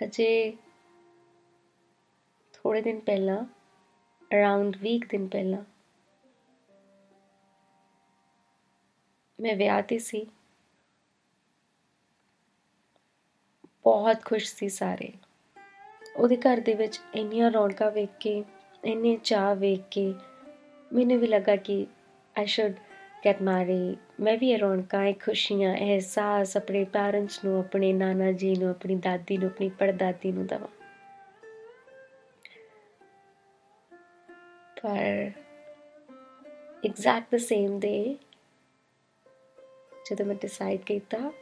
ਹਜੇ 0.00 0.56
ਥੋੜੇ 2.54 2.80
ਦਿਨ 2.82 3.00
ਪਹਿਲਾਂ 3.00 3.44
ਅਰਾਊਂਡ 4.30 4.76
ਵੀਕ 4.76 5.06
ਦਿਨ 5.10 5.26
ਪਹਿਲਾਂ, 5.28 5.62
ਮੈਂ 9.38 9.54
ਵਿਆਹ 9.56 9.82
ਤੇ 9.82 9.98
ਸੀ। 9.98 10.26
ਬਹੁਤ 13.84 14.24
ਖੁਸ਼ 14.24 14.54
ਸੀ 14.54 14.68
ਸਾਰੇ। 14.68 15.12
ਉਹਦੇ 16.16 16.36
ਘਰ 16.36 16.60
ਦੇ 16.60 16.74
ਵਿੱਚ 16.74 17.00
ਇੰਨੀਆਂ 17.14 17.50
ਰੌਣਕਾਂ 17.50 17.90
ਵੇਖ 17.90 18.10
ਕੇ, 18.20 18.44
ਇੰਨੇ 18.84 19.16
ਚਾਹ 19.16 19.54
ਵੇਖ 19.54 19.80
ਕੇ, 19.90 20.14
ਮੈਨੂੰ 20.92 21.18
ਵੀ 21.18 21.26
ਲੱਗਾ 21.26 21.56
ਕਿ 21.56 21.86
ਆਈ 22.36 22.46
ਸ਼ੁੱਡ 22.46 22.74
ਗੈਟ 23.24 23.42
ਮੈਰੀ 23.42 23.96
ਮੈਂ 24.20 24.38
ਵੀ 24.38 24.50
ਇਹ 24.50 24.58
ਰੌਣਕਾਂ, 24.58 25.04
ਇਹ 25.04 25.14
ਖੁਸ਼ੀਆਂ 25.14 25.76
ਇਹ 25.76 25.94
ਅਹਿਸਾਸ 25.94 26.56
ਆਪਣੇ 26.56 26.84
ਪੈਰੈਂਟਸ 26.84 27.44
ਨੂੰ, 27.44 27.58
ਆਪਣੇ 27.58 27.92
ਨਾਨਾ 27.92 28.32
ਜੀ 28.32 28.54
ਨੂੰ, 28.56 28.70
ਆਪਣੀ 28.70 28.94
ਦਾਦੀ 28.94 29.36
ਨੂੰ, 29.36 29.48
ਆਪਣੀ 29.48 29.68
ਪੜਦਾਦੀ 29.68 30.32
ਨੂੰ 30.32 30.46
ਦਵਾਂ। 30.46 30.68
ਪਰ 34.82 35.30
ਐਗਜ਼ੈਕਟ 36.86 37.34
ਦ 37.34 37.36
ਸੇਮ 37.36 37.80
ਡੇ 37.80 38.16
ਜਦੋਂ 40.10 40.26
ਮੈਂ 40.26 40.34
ਡਿਸਾਈਡ 40.34 40.80
ਕੀਤਾ 40.80 41.32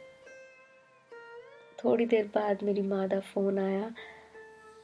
ਥੋੜੀ 1.77 2.05
ਦੇਰ 2.05 2.27
ਬਾਅਦ 2.27 2.63
ਮੇਰੀ 2.63 2.81
ਮਾਂ 2.81 3.07
ਦਾ 3.07 3.19
ਫੋਨ 3.19 3.59
ਆਇਆ 3.59 3.91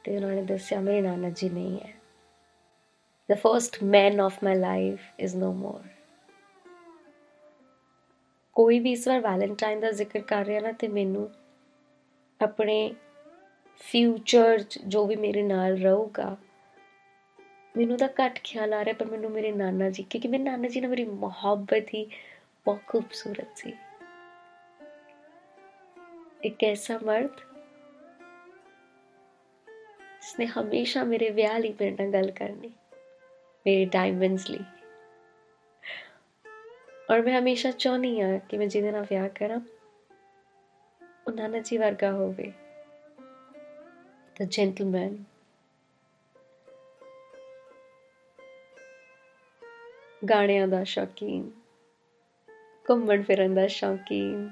ਤੇ 0.04 0.16
ਉਹਨਾਂ 0.16 0.30
ਨੇ 0.30 0.42
ਦੱਸਿਆ, 0.42 0.80
ਮੇਰੇ 0.80 1.00
ਨਾਨਾ 1.00 1.30
ਜੀ 1.30 1.48
ਨਹੀਂ 1.48 1.80
ਹੈ। 1.80 1.94
The 3.32 3.38
first 3.38 3.82
man 3.84 4.20
of 4.28 4.38
my 4.48 4.54
life 4.58 5.26
is 5.26 5.36
no 5.44 5.50
more. 5.64 6.01
ਕੋਈ 8.56 8.78
ਵੀ 8.78 8.92
ਇਸ 8.92 9.06
ਵਾਰ 9.08 9.20
ਵੈਲੈਂਟਾਈਨ 9.20 9.80
ਦਾ 9.80 9.90
ਜ਼ਿਕਰ 9.90 10.20
ਕਰ 10.20 10.44
ਰਿਹਾ 10.46 10.60
ਨਾ, 10.60 10.72
ਤੇ 10.72 10.88
ਮੈਨੂੰ 10.88 11.28
ਆਪਣੇ 12.40 12.94
ਫਿਊਚਰ 13.80 14.64
ਜੋ 14.86 15.04
ਵੀ 15.06 15.16
ਮੇਰੇ 15.16 15.42
ਨਾਲ 15.42 15.76
ਰਹੂਗਾ, 15.76 16.36
ਮੈਨੂੰ 17.74 17.96
ਤਾਂ 17.98 18.08
ਘੱਟ 18.18 18.38
ਖਿਆਲ 18.44 18.72
ਆ 18.74 18.84
ਰਿਹਾ, 18.84 18.94
ਪਰ 18.94 19.06
ਮੈਨੂੰ 19.06 19.30
ਮੇਰੇ 19.30 19.52
ਨਾਨਾ 19.52 19.88
ਜੀ, 19.90 20.02
ਕਿਉਂਕਿ 20.02 20.28
ਮੇਰੇ 20.28 20.42
ਨਾਨਾ 20.42 20.68
ਜੀ 20.68 20.80
ਨਾਲ 20.80 20.90
ਮੇਰੀ 20.90 21.04
ਮੁਹੱਬਤ 21.04 21.94
ਹੀ 21.94 22.04
ਬਹੁਤ 22.66 22.80
ਖੂਬਸੂਰਤ 22.86 23.56
ਸੀ। 23.56 23.72
ਇੱਕ 26.44 26.64
ਐਸਾ 26.64 26.98
ਮਰਦ 27.02 27.40
ਜਿਸਨੇ 30.22 30.46
ਹਮੇਸ਼ਾ 30.48 31.04
ਮੇਰੇ 31.04 31.30
ਵਿਆਹ 31.30 31.58
ਲਈ 31.58 31.74
ਮੇਰੇ 31.80 31.90
ਨਾਲ 31.90 32.12
ਗੱਲ 32.12 32.30
ਕਰਨੀ, 32.30 32.70
ਮੇਰੇ 33.66 33.84
ਡਾਇਮੰਡਸ 33.84 34.50
ਲਈ। 34.50 34.64
ਔਰ 37.12 37.22
ਮੈਂ 37.22 37.40
ਹਮੇਸ਼ਾ 37.40 37.70
ਚਾਹਨੀ 37.70 38.20
ਆ 38.20 38.38
ਕਿ 38.38 38.58
ਮੈਂ 38.58 38.66
ਜਿਹਦੇ 38.66 38.92
ਨਾਲ 38.92 39.02
ਵਿਆਹ 39.02 39.28
ਕਰਾਂ 39.28 39.60
ਉਹ 41.26 41.32
ਨਾਨਾ 41.32 41.58
ਜੀ 41.58 41.78
ਵਰਗਾ 41.78 42.12
ਹੋਵੇ। 42.12 42.52
The 44.42 44.48
gentleman. 44.48 45.16
ਗਾਣਿਆਂ 50.30 50.68
ਦਾ 50.68 50.84
ਸ਼ੌਕੀਨ, 50.84 51.50
ਘੁੰਮਣ 52.90 53.22
ਫਿਰਨ 53.22 53.54
ਦਾ 53.54 53.66
ਸ਼ੌਕੀਨ, 53.66 54.50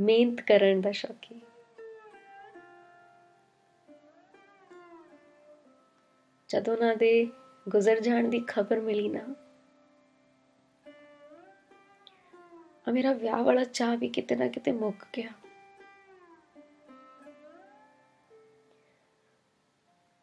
ਮਿਹਨਤ 0.00 0.40
ਕਰਨ 0.40 0.80
ਦਾ 0.80 0.92
ਸ਼ੌਕੀਨ। 0.92 1.40
ਜਦੋਂ 6.48 6.76
ਉਹਨਾਂ 6.76 6.96
ਦੇ 6.96 7.26
ਗੁਜ਼ਰ 7.68 8.00
ਜਾਣ 8.00 8.28
ਦੀ 8.28 8.44
ਖਬਰ 8.46 8.80
ਮਿਲੀ 8.80 9.08
ਨਾ 9.08 9.43
ਮੇਰਾ 12.92 13.12
ਵਿਆਹ 13.12 13.42
ਵਾਲਾ 13.42 13.64
ਚਾਹ 13.64 13.96
ਵੀ 13.96 14.08
ਕਿਤੇ 14.08 14.36
ਨਾ 14.36 14.48
ਕਿਤੇ 14.48 14.72
ਮੁੱਕ 14.72 15.06
ਗਿਆ। 15.16 15.30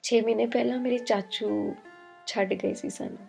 ਛੇ 0.03 0.21
ਮਹੀਨੇ 0.21 0.45
ਪਹਿਲਾਂ 0.45 0.79
ਮੇਰੇ 0.79 0.97
ਚਾਚੂ 0.97 1.75
ਛੱਡ 2.27 2.53
ਗਏ 2.53 2.73
ਸੀ 2.73 2.89
ਸਾਨੂੰ। 2.89 3.27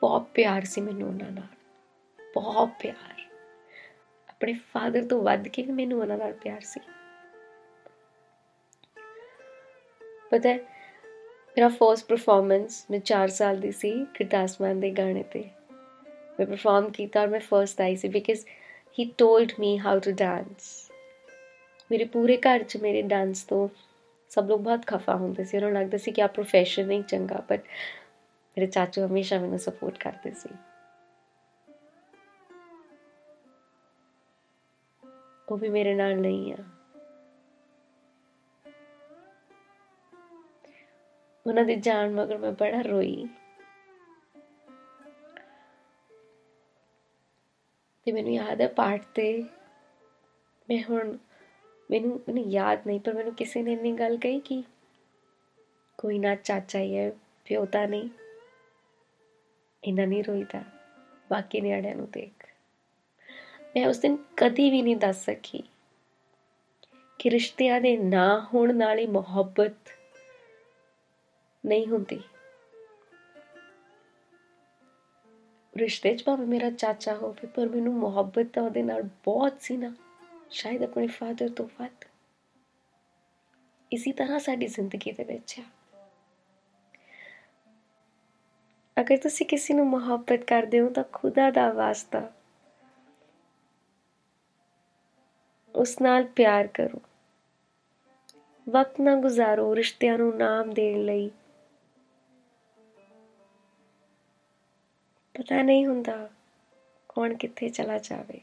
ਬਹੁਤ 0.00 0.22
ਪਿਆਰ 0.22 0.64
ਸੀ 0.64 0.80
ਮੈਨੂੰ 0.80 1.08
ਉਹਨਾਂ 1.08 1.30
ਨਾਲ। 1.30 1.46
ਬਹੁਤ 2.34 2.68
ਪਿਆਰ। 2.82 3.20
ਆਪਣੇ 4.28 4.52
ਫਾਦਰ 4.52 5.04
ਤੋਂ 5.04 5.22
ਵੱਧ 5.22 5.48
ਕੇ 5.48 5.62
ਵੀ 5.62 5.72
ਮੈਨੂੰ 5.72 6.00
ਉਹਨਾਂ 6.00 6.18
ਨਾਲ 6.18 6.32
ਪਿਆਰ 6.32 6.60
ਸੀ। 6.60 6.80
ਪਤਾ 10.30 10.48
ਹੈ, 10.48 10.58
ਮੇਰਾ 11.48 11.68
ਫਰਸਟ 11.68 12.06
ਪਰਫਾਰਮੈਂਸ 12.08 12.86
ਮੈਂ 12.90 12.98
4 12.98 13.28
ਸਾਲ 13.28 13.56
ਦੀ 13.56 13.72
ਸੀ 13.72 14.04
ਗੁਰਦਾਸ 14.04 14.60
ਮਾਨ 14.60 14.80
ਦੇ 14.80 14.90
ਗਾਣੇ 14.90 15.22
ਤੇ। 15.22 15.50
ਮੈਂ 16.38 16.46
ਪਰਫਾਰਮ 16.46 16.90
ਕੀਤਾ 16.90 17.20
ਔਰ 17.20 17.28
ਮੈਂ 17.28 17.40
ਫਰਸਟ 17.40 17.80
ਆਈ 17.80 17.96
ਸੀ 17.96 18.08
because 18.08 18.44
he 18.98 19.04
told 19.18 19.52
me 19.60 19.78
how 19.78 19.98
to 19.98 20.10
dance 20.10 20.90
ਮੇਰੇ 21.90 22.04
ਪੂਰੇ 22.04 22.36
ਘਰ 22.36 22.62
'ਚ 22.62 22.76
ਮੇਰੇ 22.76 23.02
ਡਾਂਸ 23.02 23.42
ਤੋਂ 23.44 23.68
ਸਭ 24.30 24.48
ਲੋਕ 24.48 24.60
ਬਹੁਤ 24.60 24.86
ਖਫਾ 24.86 25.14
ਹੁੰਦੇ 25.16 25.44
ਸੀ 25.44 25.56
ਉਹਨਾਂ 25.56 25.70
ਨੂੰ 25.70 25.80
ਲੱਗਦਾ 25.80 25.98
ਸੀ 25.98 26.12
ਕਿ 26.12 26.22
ਆ 26.22 26.26
ਪ੍ਰੋਫੈਸ਼ਨ 26.26 26.86
ਨਹੀਂ 26.86 27.02
ਚੰਗਾ 27.02 27.42
ਬਟ 27.50 27.60
ਮੇਰੇ 28.56 28.66
ਚਾਚੂ 28.66 29.06
ਹਮੇਸ਼ਾ 29.06 29.38
ਮੈਨੂੰ 29.38 29.58
ਸਪੋਰਟ 29.58 29.98
ਕਰਦੇ 29.98 30.30
ਸੀ 30.30 30.48
ਉਹ 35.48 35.58
ਵੀ 35.58 35.68
ਮੇਰੇ 35.68 35.94
ਨਾਲ 35.94 36.20
ਨਹੀਂ 36.20 36.52
ਆ 36.52 36.64
ਉਹਨਾਂ 41.46 41.64
ਦੀ 41.64 41.74
ਜਾਨ 41.76 42.10
ਮਗਰ 42.10 42.38
ਮੈਂ 42.38 42.52
ਬੜਾ 42.52 42.80
ਰੋਈ 42.82 43.26
ਤੇ 48.08 48.12
ਮੈਨੂੰ 48.12 48.32
ਯਾਦ 48.32 48.60
ਹੈ 48.60 48.68
ਪਾਠ 48.68 49.04
ਤੇ 49.14 49.44
ਮੈਂ 50.70 50.82
ਹੁਣ, 50.90 51.18
ਮੈਨੂੰ 51.90 52.20
ਮੈਨੂੰ 52.28 52.44
ਯਾਦ 52.44 52.86
ਨਹੀਂ, 52.86 53.00
ਪਰ 53.00 53.14
ਮੈਨੂੰ 53.14 53.34
ਕਿਸੇ 53.34 53.62
ਨੇ 53.62 53.72
ਇੰਨੀ 53.72 53.92
ਗੱਲ 53.92 54.16
ਕਹੀ 54.16 54.40
ਕਿ 54.40 54.64
ਕੋਈ 55.98 56.18
ਨਾ 56.18 56.34
ਚਾਚਾ 56.34 56.78
ਹੀ 56.78 56.96
ਹੈ, 56.96 57.10
ਪਿਓਤਾ 57.44 57.86
ਨਹੀਂ। 57.86 58.08
ਇਹਨਾਂ 59.84 60.06
ਨਹੀਂ 60.06 60.24
ਰੋਈਦਾ, 60.24 60.64
ਬਾਕੀ 61.30 61.60
ਨਿਆੜਿਆਂ 61.60 61.94
ਨੂੰ 61.96 62.10
ਦੇਖ। 62.10 62.46
ਮੈਂ 63.76 63.86
ਉਸ 63.86 63.98
ਦਿਨ 63.98 64.16
ਕਦੀ 64.36 64.70
ਵੀ 64.70 64.82
ਨਹੀਂ 64.82 64.96
ਦੱਸ 64.96 65.24
ਸਕੀ 65.24 65.62
ਕਿ 67.18 67.30
ਰਿਸ਼ਤਿਆਂ 67.30 67.80
ਦੇ 67.80 67.96
ਨਾ 67.96 68.48
ਹੋਣ 68.54 68.76
ਨਾਲ 68.76 68.98
ਹੀ 68.98 69.06
ਮੁਹੱਬਤ 69.06 69.76
ਨਹੀਂ 71.66 71.86
ਹੁੰਦੀ। 71.86 72.22
ਰਿਸ਼ਤੇ 75.78 76.16
'ਚ 76.16 76.24
ਭਾਵੇਂ 76.24 76.46
ਮੇਰਾ 76.46 76.70
ਚਾਚਾ 76.70 77.14
ਹੋਵੇ, 77.14 77.46
ਪਰ 77.46 77.68
ਮੈਨੂੰ 77.68 77.94
ਮੁਹੱਬਤ 77.94 78.46
ਤਾਂ 78.46 78.62
ਉਹਦੇ 78.62 78.82
ਨਾਲ 78.82 79.02
ਬਹੁਤ 79.02 79.52
ਸੀ 79.60 79.76
ਨਾ। 79.76 79.94
ਸ਼ਾਇਦ 80.50 80.82
ਆਪਣੇ 80.82 81.06
ਫਾਦਰ 81.06 81.48
ਤੋਂ 81.48 81.68
ਵੱਧ। 81.80 82.04
ਇਸੇ 83.92 84.12
ਤਰ੍ਹਾਂ 84.12 84.38
ਸਾਡੀ 84.38 84.66
ਜ਼ਿੰਦਗੀ 84.66 85.12
ਦੇ 85.12 85.24
ਵਿੱਚ 85.24 85.58
ਹੈ 85.58 85.64
ਅਗਰ 89.00 89.16
ਤੁਸੀਂ 89.16 89.46
ਕਿਸੇ 89.46 89.74
ਨੂੰ 89.74 89.86
ਮੁਹੱਬਤ 89.86 90.44
ਕਰਦੇ 90.44 90.80
ਹੋ, 90.80 90.90
ਤਾਂ 90.90 91.04
ਖੁਦਾ 91.12 91.50
ਦਾ 91.50 91.72
ਵਾਸਤਾ। 91.72 92.32
ਉਸ 95.74 96.00
ਨਾਲ 96.02 96.24
ਪਿਆਰ 96.24 96.66
ਕਰੋ। 96.66 97.02
ਵਕਤ 98.68 99.00
ਨਾ 99.00 99.16
ਗੁਜ਼ਾਰੋ 99.16 99.76
ਰਿਸ਼ਤਿਆਂ 99.76 100.18
ਨੂੰ 100.18 100.36
ਨਾਮ 100.36 100.72
ਦੇਣ 100.74 101.04
ਲਈ। 101.04 101.30
ਪਤਾ 105.38 105.62
ਨਹੀਂ 105.62 105.86
ਹੁੰਦਾ 105.86 106.30
ਕੌਣ 107.08 107.34
ਕਿੱਥੇ 107.34 107.68
ਚਲਾ 107.68 107.98
ਜਾਵੇ। 107.98 108.40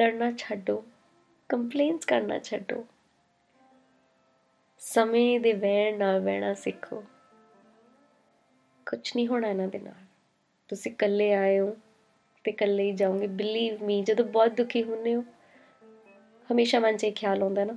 ਲੜਨਾ 0.00 0.32
ਛੱਡੋ 0.32 0.84
ਕੰਪਲੇਨਸ 1.48 2.04
ਕਰਨਾ 2.04 2.38
ਛੱਡੋ। 2.38 2.86
ਸਮੇਂ 4.78 5.40
ਦੇ 5.40 5.52
ਵਹਿਣ 5.52 5.98
ਨਾਲ 5.98 6.20
ਵਹਿਣਾ 6.20 6.54
ਸਿੱਖੋ। 6.54 7.04
ਕੁਝ 8.86 9.12
ਨਹੀਂ 9.16 9.28
ਹੋਣਾ 9.28 9.48
ਇਹਨਾਂ 9.48 9.68
ਦੇ 9.68 9.78
ਨਾਲ। 9.78 10.04
ਤੁਸੀਂ 10.68 10.92
ਇਕੱਲੇ 10.92 11.32
ਆਏ 11.34 11.58
ਹੋ 11.58 11.76
ਤੇ 12.44 12.50
ਇਕੱਲੇ 12.50 12.82
ਹੀ 12.82 12.92
ਜਾਓਗੇ। 12.92 13.26
ਬਲੀਵ 13.26 13.84
ਮੀ 13.84 14.02
ਜਦੋਂ 14.02 14.24
ਬਹੁਤ 14.24 14.50
ਦੁਖੀ 14.50 14.82
ਹੁੰਨੇ 14.82 15.14
ਹੋ, 15.14 15.24
ਹਮੇਸ਼ਾ 16.52 16.80
ਮਨ 16.80 16.96
'ਚ 16.96 17.04
ਇਹ 17.04 17.12
ਖਿਆਲ 17.12 17.42
ਆਉਂਦਾ 17.42 17.64
ਨਾ 17.64 17.76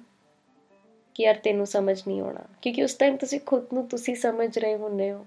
ਕਿ 1.16 1.24
ਯਾਰ 1.24 1.36
ਤੈਨੂੰ 1.36 1.66
ਸਮਝ 1.66 2.02
ਨਹੀਂ 2.08 2.22
ਆਉਣਾ। 2.22 2.42
ਕਿਉਂਕਿ 2.62 2.84
ਉਸ 2.84 2.94
ਟਾਈਮ 2.94 3.18
ਤੁਸੀਂ 3.18 3.40
ਖੁਦ 3.40 3.68
ਨੂੰ 3.74 3.88
ਤੁਸੀਂ 3.88 4.16
ਸਮਝ 4.16 4.60
ਰਹੇ 4.60 4.76
ਹੁੰਨੇ 4.76 5.12
ਹੋ। 5.12 5.26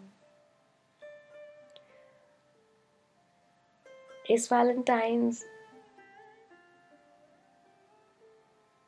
ਇਸ 4.30 4.52
ਵੈਲੈਂਟਾਈਨਸ 4.52 5.44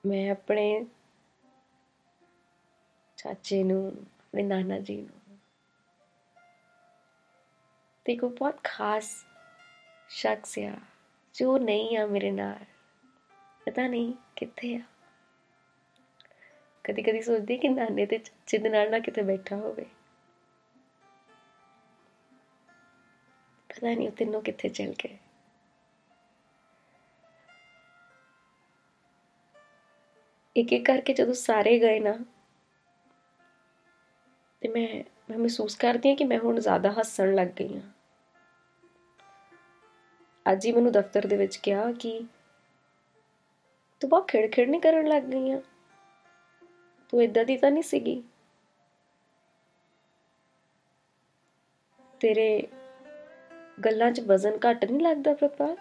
ਮੈਂ 0.07 0.31
ਆਪਣੇ 0.31 0.87
ਚਾਚੇ 3.16 3.62
ਨੂੰ, 3.64 3.88
ਆਪਣੇ 3.88 4.42
ਨਾਨਾ 4.42 4.79
ਜੀ 4.79 4.96
ਨੂੰ 4.96 5.38
ਤੇ 8.05 8.16
ਕੋ 8.16 8.29
ਬਹੁਤ 8.29 8.64
ਖਾਸ 8.64 9.24
ਸ਼ਖਸ 10.09 10.59
ਆ, 10.59 10.76
ਜੋ 11.35 11.59
ਨਹੀਂ 11.59 11.98
ਆ 11.98 12.07
ਮੇਰੇ 12.07 12.31
ਨਾਲ। 12.31 12.64
ਪਤਾ 13.66 13.87
ਨਹੀਂ 13.87 14.14
ਕਿੱਥੇ 14.37 14.76
ਆ। 14.76 14.81
ਕਦੀ 16.85 17.03
ਕਦੀ 17.03 17.22
ਸੋਚਦੀ 17.22 17.59
ਕਿ 17.59 17.68
ਨਾਨੇ 17.68 18.07
ਤੇ 18.07 18.18
ਚਾਚੇ 18.18 18.59
ਦੇ 18.59 18.68
ਨਾਲ 18.68 18.90
ਨਾ 18.90 18.98
ਕਿਤੇ 18.98 19.22
ਬੈਠਾ 19.22 19.57
ਹੋਵੇ। 19.57 19.87
ਪਤਾ 23.68 23.94
ਨਹੀਂ 23.94 24.09
ਉਹ 24.09 24.12
ਤਿੰਨੋਂ 24.12 24.42
ਕਿੱਥੇ 24.42 24.68
ਚਲ 24.68 24.94
ਗਏ। 25.05 25.18
ਇੱਕ 30.61 30.73
ਇੱਕ 30.73 30.85
ਕਰਕੇ 30.87 31.12
ਜਦੋਂ 31.12 31.35
ਸਾਰੇ 31.35 31.79
ਗਏ 31.79 32.01
ਨਾ, 32.01 32.12
ਤੇ 34.62 34.68
ਮੈਂ 34.68 34.88
ਮੈਂ 35.31 35.38
ਮਹਿਸੂਸ 35.38 35.77
ਕਰਦੀ 35.77 36.09
ਹਾਂ 36.09 36.16
ਕਿ 36.16 36.25
ਮੈਂ 36.25 36.38
ਹੁਣ 36.38 36.61
ਜ਼ਿਆਦਾ 36.61 36.92
ਹੱਸਣ 36.92 37.35
ਲੱਗ 37.35 37.46
ਗਈ 37.46 37.75
ਹਾਂ। 37.75 37.90
ਅੱਜ 40.53 40.66
ਹੀ 40.66 40.73
ਮੈਨੂੰ 40.73 40.92
ਦਫ਼ਤਰ 40.92 41.27
ਦੇ 41.27 41.37
ਵਿੱਚ 41.37 41.57
ਕਿਹਾ 41.57 41.92
ਕਿ 41.92 42.20
ਤੂੰ 44.01 44.11
ਬਹੁਤ 44.11 44.29
ਖਿੜ 44.29 44.68
ਨਹੀਂ 44.70 44.81
ਕਰਨ 44.81 45.07
ਲੱਗ 45.07 45.23
ਗਈ 45.23 45.51
ਆ। 45.51 45.61
ਤੂੰ 47.09 47.23
ਇਦਾਂ 47.23 47.44
ਦੀ 47.44 47.57
ਤਾਂ 47.57 47.70
ਨਹੀਂ 47.70 47.83
ਸੀਗੀ। 47.83 48.23
ਤੇਰੇ 52.20 52.68
ਗੱਲਾਂ 53.85 54.11
'ਚ 54.11 54.20
ਵਜ਼ਨ 54.20 54.59
ਘੱਟ 54.70 54.85
ਨਹੀਂ 54.85 55.01
ਲੱਗਦਾ 55.01 55.35
ਪ੍ਰਪਾਲ 55.35 55.77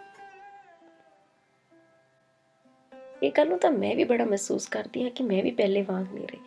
ਇਹ 3.24 3.32
ਗੱਲ 3.32 3.50
ਨੂੰ 3.50 3.58
ਤਾਂ 3.60 3.72
ਮੈਂ 3.72 3.96
ਵੀ 3.96 4.04
ਬੜਾ 4.04 4.26
ਮਹਿਸੂਸ 4.26 4.68
ਕਰਦੀ 4.68 5.04
ਹਾਂ 5.04 5.12
ਕਿ 5.12 5.24
ਮੈਂ 5.24 5.42
ਵੀ 5.44 5.52
ਪਹਿਲੇ 5.52 5.82
ਵਾਂਗ 5.82 6.14
ਨਹੀਂ 6.14 6.28
ਰਹੀ। 6.28 6.40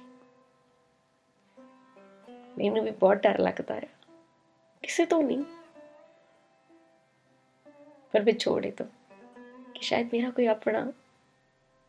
ਮੈਨੂੰ 2.59 2.85
ਵੀ 2.85 2.91
ਬਹੁਤ 2.91 3.17
ਡਰ 3.17 3.39
ਲੱਗਦਾ 3.39 3.75
ਹੈ 3.75 3.89
ਕਿਸੇ 4.83 5.05
ਤੋਂ 5.05 5.23
ਨਹੀਂ। 5.23 5.45
ਪਰ 8.13 8.21
ਵਿਛੋੜੇ 8.21 8.71
ਤੋਂ 8.71 8.87
ਕਿ 9.75 9.83
ਸ਼ਾਇਦ 9.83 10.09
ਮੇਰਾ 10.13 10.31
ਕੋਈ 10.31 10.47
ਆਪਣਾ 10.47 10.93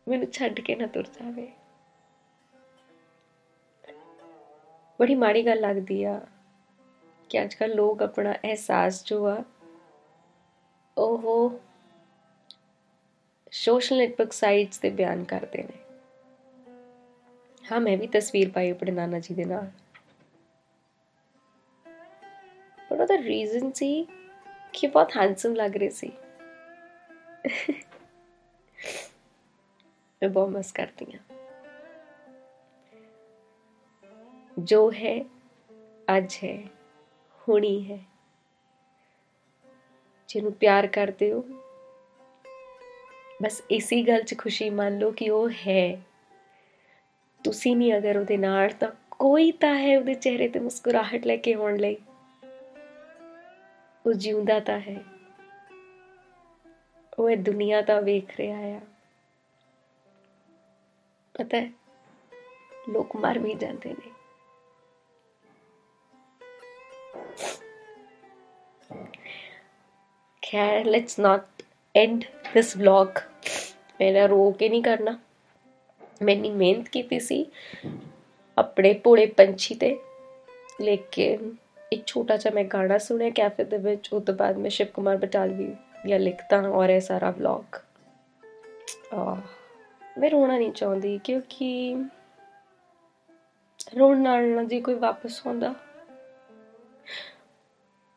ਮੈਨੂੰ 0.08 0.26
ਛੱਡ 0.32 0.60
ਕੇ 0.60 0.74
ਨਾ 0.76 0.86
ਤੁਰ 0.86 1.06
ਜਾਵੇ। 1.06 1.50
ਬੜੀ 4.98 5.14
ਮਾੜੀ 5.14 5.46
ਗੱਲ 5.46 5.60
ਲੱਗਦੀ 5.60 6.02
ਆ 6.04 6.20
ਕਿ 7.30 7.42
ਅੱਜ 7.42 7.54
ਕੱਲ 7.54 7.74
ਲੋਕ 7.74 8.02
ਆਪਣਾ 8.02 8.32
ਅਹਿਸਾਸ 8.32 9.04
ਜੋ 9.04 9.26
ਆ, 9.26 9.42
ਉਹ 10.98 11.60
ਸੋਸ਼ਲ 13.56 13.98
ਨੈਟਵਰਕ 13.98 14.32
ਸਾਈਟਸ 14.32 14.78
ਤੇ 14.78 14.90
ਬਿਆਨ 14.90 15.24
ਕਰਦੇ 15.24 15.62
ਨੇ। 15.62 15.96
ਹਾਂ, 17.72 17.80
ਮੈਂ 17.80 17.98
ਵੀ 17.98 18.06
ਤਸਵੀਰ 18.06 18.50
ਪਾਈ 18.50 18.70
ਆਪਣੇ 18.70 18.92
ਨਾਨਾ 18.92 19.18
ਜੀ 19.18 19.34
ਦੇ 19.34 19.44
ਨਾਲ। 19.44 19.70
ਪਰ 22.88 23.00
ਉਹਦਾ 23.00 23.16
ਰੀਜ਼ਨ 23.16 23.72
ਸੀ 23.72 24.08
ਕਿ 24.72 24.86
ਬਹੁਤ 24.86 25.16
ਹੈਂਡਸਮ 25.16 25.54
ਲੱਗ 25.54 25.76
ਰਹੇ 25.76 25.88
ਸੀ। 25.90 26.12
ਮੈਂ 30.22 30.28
ਬਹੁਤ 30.28 30.48
ਮਸ 30.48 30.72
ਕਰਦੀ 30.72 31.12
ਹਾਂ। 31.12 31.20
ਜੋ 34.58 34.92
ਹੈ, 34.92 35.24
ਅੱਜ 36.16 36.34
ਹੈ, 36.44 36.62
ਹੁਣੀ 37.48 37.92
ਹੈ। 37.92 38.04
ਜਿਹਨੂੰ 40.28 40.52
ਪਿਆਰ 40.52 40.86
ਕਰਦੇ 40.86 41.32
ਹੋ 41.32 41.44
ਬਸ 43.42 43.62
ਇਸੇ 43.70 44.02
ਗੱਲ 44.02 44.22
'ਚ 44.22 44.38
ਖੁਸ਼ੀ 44.38 44.70
ਮੰਨ 44.70 44.98
ਲਓ 44.98 45.10
ਕਿ 45.10 45.30
ਉਹ 45.30 45.50
ਹੈ। 45.50 46.02
ਤੁਸੀਂ 47.44 47.76
ਨਹੀਂ 47.76 47.94
ਅਗਰ 47.94 48.16
ਉਹਦੇ 48.16 48.36
ਨਾਲ 48.36 48.70
ਤਾਂ 48.70 48.88
ਕੋਈ 49.10 49.52
ਤਾਂ 49.52 49.78
ਹੈ 49.78 49.98
ਉਹਦੇ 49.98 50.14
ਚਿਹਰੇ 50.14 50.48
ਤੇ 50.48 50.60
ਮੁਸਕਰਾਹਟ 50.60 51.26
ਲੈ 51.26 51.36
ਕੇ 51.36 51.54
ਆਉਣ 51.54 51.76
ਲਈ। 51.76 51.96
ਉਹ 54.06 54.12
ਜਿਉਂਦਾ 54.12 54.60
ਤਾਂ 54.60 54.80
ਹੈ। 54.80 55.04
ਉਹ 57.18 57.30
ਇਹ 57.30 57.36
ਦੁਨੀਆ 57.36 57.82
ਤਾਂ 57.82 58.02
ਵੇਖ 58.02 58.36
ਰਿਹਾ 58.36 58.58
ਆ। 58.58 58.80
ਪਤਾ 61.34 61.60
ਹੈ, 61.60 61.70
ਲੋਕ 62.88 63.16
ਮਰ 63.16 63.38
ਵੀ 63.38 63.54
ਜਾਂਦੇ 63.54 63.94
ਨੇ। 63.94 64.10
ਖੈਰ 70.42 70.84
let's 70.84 71.18
not 71.18 71.62
end 71.96 72.24
this 72.54 72.76
vlog 72.76 73.08
ਮੈਨੇ 74.00 74.28
ਰੋ 74.28 74.50
ਕੇ 74.50 74.68
ਨਹੀਂ 74.68 74.82
ਕਰਨਾ 74.82 75.18
ਮੈंने 76.22 76.50
ਮਿਹਨਤ 76.50 76.88
ਕੀਤੀ 76.88 77.20
ਸੀ 77.20 77.46
ਆਪਣੇ 78.58 78.92
ਪੋਲੇ 78.94 79.26
ਪੰਛੀ 79.26 79.74
ਤੇ 79.74 79.98
ਲੇਕਿਨ 80.80 81.56
ਇੱਕ 81.92 82.06
ਛੋਟਾ 82.06 82.36
ਜਿਹਾ 82.36 82.54
ਮੈਂ 82.54 82.64
ਗਾਣਾ 82.64 82.98
ਸੁਣਿਆ 82.98 83.30
ਕੈਫੇ 83.30 83.64
ਦੇ 83.64 83.78
ਵਿੱਚ 83.78 84.08
ਉਸ 84.12 84.22
ਤੋਂ 84.24 84.34
ਬਾਅਦ 84.34 84.56
ਮੈਂ 84.56 84.70
ਸ਼ਿਵ 84.70 84.86
ਕੁਮਾਰ 84.94 85.16
ਬਟਾਲਵੀ 85.16 85.76
ਜਾਂ 86.06 86.18
ਲਿਖਤਾ 86.18 86.68
ਔਰ 86.68 86.90
ਇਹ 86.90 87.00
ਸਾਰਾ 87.00 87.30
ਵਲੌਗ 87.30 87.76
ਆ 89.14 89.40
ਮੈਂ 90.18 90.30
ਰੋਣਾ 90.30 90.58
ਨਹੀਂ 90.58 90.72
ਚਾਹੁੰਦੀ 90.72 91.20
ਕਿਉਂਕਿ 91.24 91.96
ਰੋਣ 93.98 94.20
ਨਾਲ 94.20 94.48
ਨਾ 94.48 94.62
ਜੀ 94.62 94.80
ਕੋਈ 94.80 94.94
ਵਾਪਸ 94.94 95.46
ਆਉਂਦਾ 95.46 95.74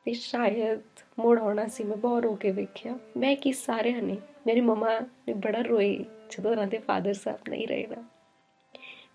ਤੇ 0.06 0.14
ਸ਼ਾਇਦ 0.14 0.82
ਮੋੜ 1.20 1.40
ਆਉਣਾ 1.40 1.68
ਸੀ, 1.68 1.84
ਮੈਂ 1.84 1.98
ਬਹੁਤ 1.98 2.24
ਰੋ 2.24 2.36
ਕੇ 2.36 2.52
ਵੇਖਿਆ। 2.52 3.00
ਮੈਂ 3.18 3.36
ਕੀ 3.36 3.54
ਸਾਰਿਆਂ 3.54 4.02
ਨੇ, 4.02 4.18
ਮੇਰੀ 4.48 4.62
ਮਮਾ 4.62 5.00
ਨੇ 5.00 5.34
ਬੜਾ 5.34 5.62
ਰੋਈ 5.62 6.06
ਜਦੋਂ 6.30 6.52
ਉਹਨਾਂ 6.52 6.68
ਦੇ 6.68 6.78
ਫਾਦਰ 6.78 7.14
ਸਾਹਿਬ 7.14 7.50
ਨਹੀਂ 7.50 7.68
ਰਹੇ 7.68 7.88
ਨਾ। 7.88 8.04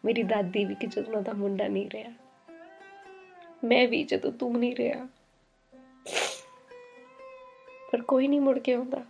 ਮੇਰੀ 0.05 0.23
ਦਾਦੀ 0.23 0.65
ਵੀ 0.65 0.75
ਕਿ 0.75 0.87
ਜਦੋਂ 0.87 1.05
ਉਹਨਾਂ 1.05 1.23
ਦਾ 1.23 1.33
ਮੁੰਡਾ 1.33 1.69
ਨਹੀਂ 1.69 1.91
ਰਿਹਾ। 1.91 2.13
ਮੈਂ 3.65 3.89
ਵੀ 3.89 4.03
ਜਦੋਂ 4.03 4.33
ਤੂੰ 4.33 4.59
ਨਹੀਂ 4.59 4.77
ਰਿਹਾ। 4.77 5.09
ਪਰ 7.93 8.03
ਕੋਈ 8.03 8.29
ਨਹੀਂ 8.29 8.41
ਮੁੜ 8.41 8.59
ਕੇ 8.59 8.75
ਆਉਂਦਾ 8.75 9.05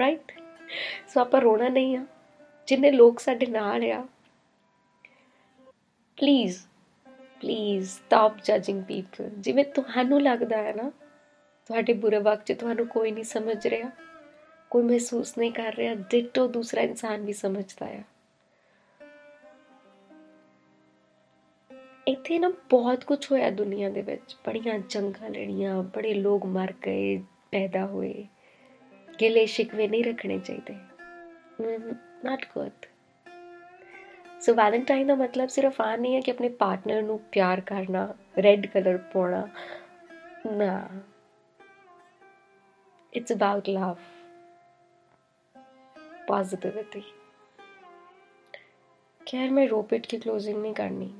ਰਾਈਟ 0.00 0.32
ਸੋ 1.08 1.20
ਆਪਾਂ 1.20 1.40
ਰੋਣਾ 1.40 1.68
ਨਹੀਂ 1.68 1.96
ਆ। 1.96 2.06
ਜਿੰਨੇ 2.66 2.90
ਲੋਕ 2.90 3.20
ਸਾਡੇ 3.20 3.46
ਨਾਲ 3.46 3.84
ਆ 3.84 4.06
please 6.16 6.58
please 7.40 7.90
stop 7.90 8.32
judging 8.44 8.84
people 8.84 9.30
ਜਿਵੇਂ 9.30 9.64
ਤੁਹਾਨੂੰ 9.64 10.22
ਲੱਗਦਾ 10.22 10.62
ਹੈ 10.62 10.72
ਨਾ 10.72 10.92
ਤੁਹਾਡੇ 11.66 11.92
ਬੁਰੇ 11.92 12.18
ਵਕਤ 12.18 12.44
'ਚ 12.46 12.52
ਤੁਹਾਨੂੰ 12.52 12.86
ਕੋਈ 12.86 13.10
ਨਹੀਂ 13.10 13.24
ਸਮਝ 13.24 13.66
ਰਿਹਾ, 13.66 13.90
ਕੋਈ 14.70 14.82
ਮਹਿਸੂਸ 14.82 15.38
ਨਹੀਂ 15.38 15.52
ਕਰ 15.52 15.74
ਰਿਹਾ 15.74 15.94
ਡਿਟੋ 15.94 16.46
ਦੂਸਰਾ 16.46 16.80
ਇਨਸਾਨ 16.80 17.24
ਵੀ 17.24 17.32
ਸਮਝਦਾ 17.32 17.86
ਹੈ 17.86 18.04
ਇੱਥੇ 22.08 22.38
ਨਾ 22.38 22.52
ਬਹੁਤ 22.70 23.04
ਕੁਝ 23.04 23.32
ਹੋਇਆ 23.32 23.50
ਦੁਨੀਆ 23.50 23.88
ਦੇ 23.90 24.02
ਵਿੱਚ। 24.02 24.36
ਬੜੀਆਂ 24.46 24.78
ਜੰਗਾਂ 24.78 25.30
ਲੜੀਆਂ, 25.30 25.82
ਬੜੇ 25.82 26.14
ਲੋਕ 26.14 26.44
ਮਰ 26.46 26.72
ਗਏ, 26.86 27.16
ਪੈਦਾ 27.50 27.86
ਹੋਏ। 27.86 28.26
ਗਿਲੇ 29.20 29.46
ਸ਼ਿਕਵੇ 29.46 29.88
ਨਹੀਂ 29.88 30.04
ਰੱਖਣੇ 30.04 30.38
ਚਾਹੀਦੇ। 30.38 30.74
ਨਾਟ 32.24 32.44
ਗੁੱਡ 32.54 32.86
ਸੋ 34.40 34.54
ਵੈਲੈਂਟਾਈਨ 34.54 35.06
ਦਾ 35.06 35.14
ਮਤਲਬ 35.14 35.48
ਸਿਰਫ 35.48 35.80
ਆ 35.80 35.96
ਨਹੀਂ 35.96 36.14
ਹੈ 36.14 36.20
ਕਿ 36.20 36.30
ਆਪਣੇ 36.30 36.48
ਪਾਰਟਨਰ 36.48 37.02
ਨੂੰ 37.02 37.18
ਪਿਆਰ 37.32 37.60
ਕਰਨਾ 37.60 38.14
ਰੈੱਡ 38.42 38.66
ਕਲਰ 38.66 38.96
ਪਾਉਣਾ। 39.12 39.48
ਨਾ। 40.46 40.88
It's 43.16 43.30
about 43.30 43.68
love, 43.68 43.98
positivity. 46.30 47.02
खैर 49.28 49.50
मैं 49.50 49.66
रोपेट 49.68 50.06
की 50.06 50.18
क्लोजिंग 50.18 50.62
नहीं 50.62 50.74
करनी। 50.74 51.14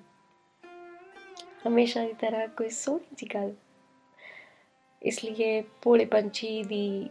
हमेशा 1.65 2.05
की 2.07 2.13
तरह 2.13 2.47
कोई 2.47 2.71
सोनी 2.71 3.17
सी 3.17 3.27
गल। 3.27 3.55
इसलिए 5.03 5.61
भोले 5.85 6.05
पंछी 6.07 6.65
दी 6.65 7.11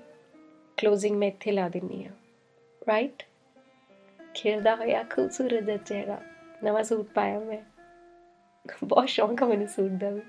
क्लोजिंग 0.77 1.17
मैं 1.17 1.27
इतने 1.27 1.53
ला 1.53 1.69
दिनी 1.69 2.03
हाँ 2.03 2.19
राइट 2.89 3.23
खिलदा 4.35 4.73
होया 4.73 5.03
खूबसूरत 5.03 5.83
चेहरा। 5.87 6.21
नवा 6.63 6.83
सूट 6.83 7.13
पाया 7.13 7.39
मैं। 7.39 7.63
बहुत 8.83 9.07
शौक 9.07 9.41
है 9.41 9.49
मैंने 9.49 9.67
सूट 9.67 9.99
का 10.01 10.09
भी 10.09 10.21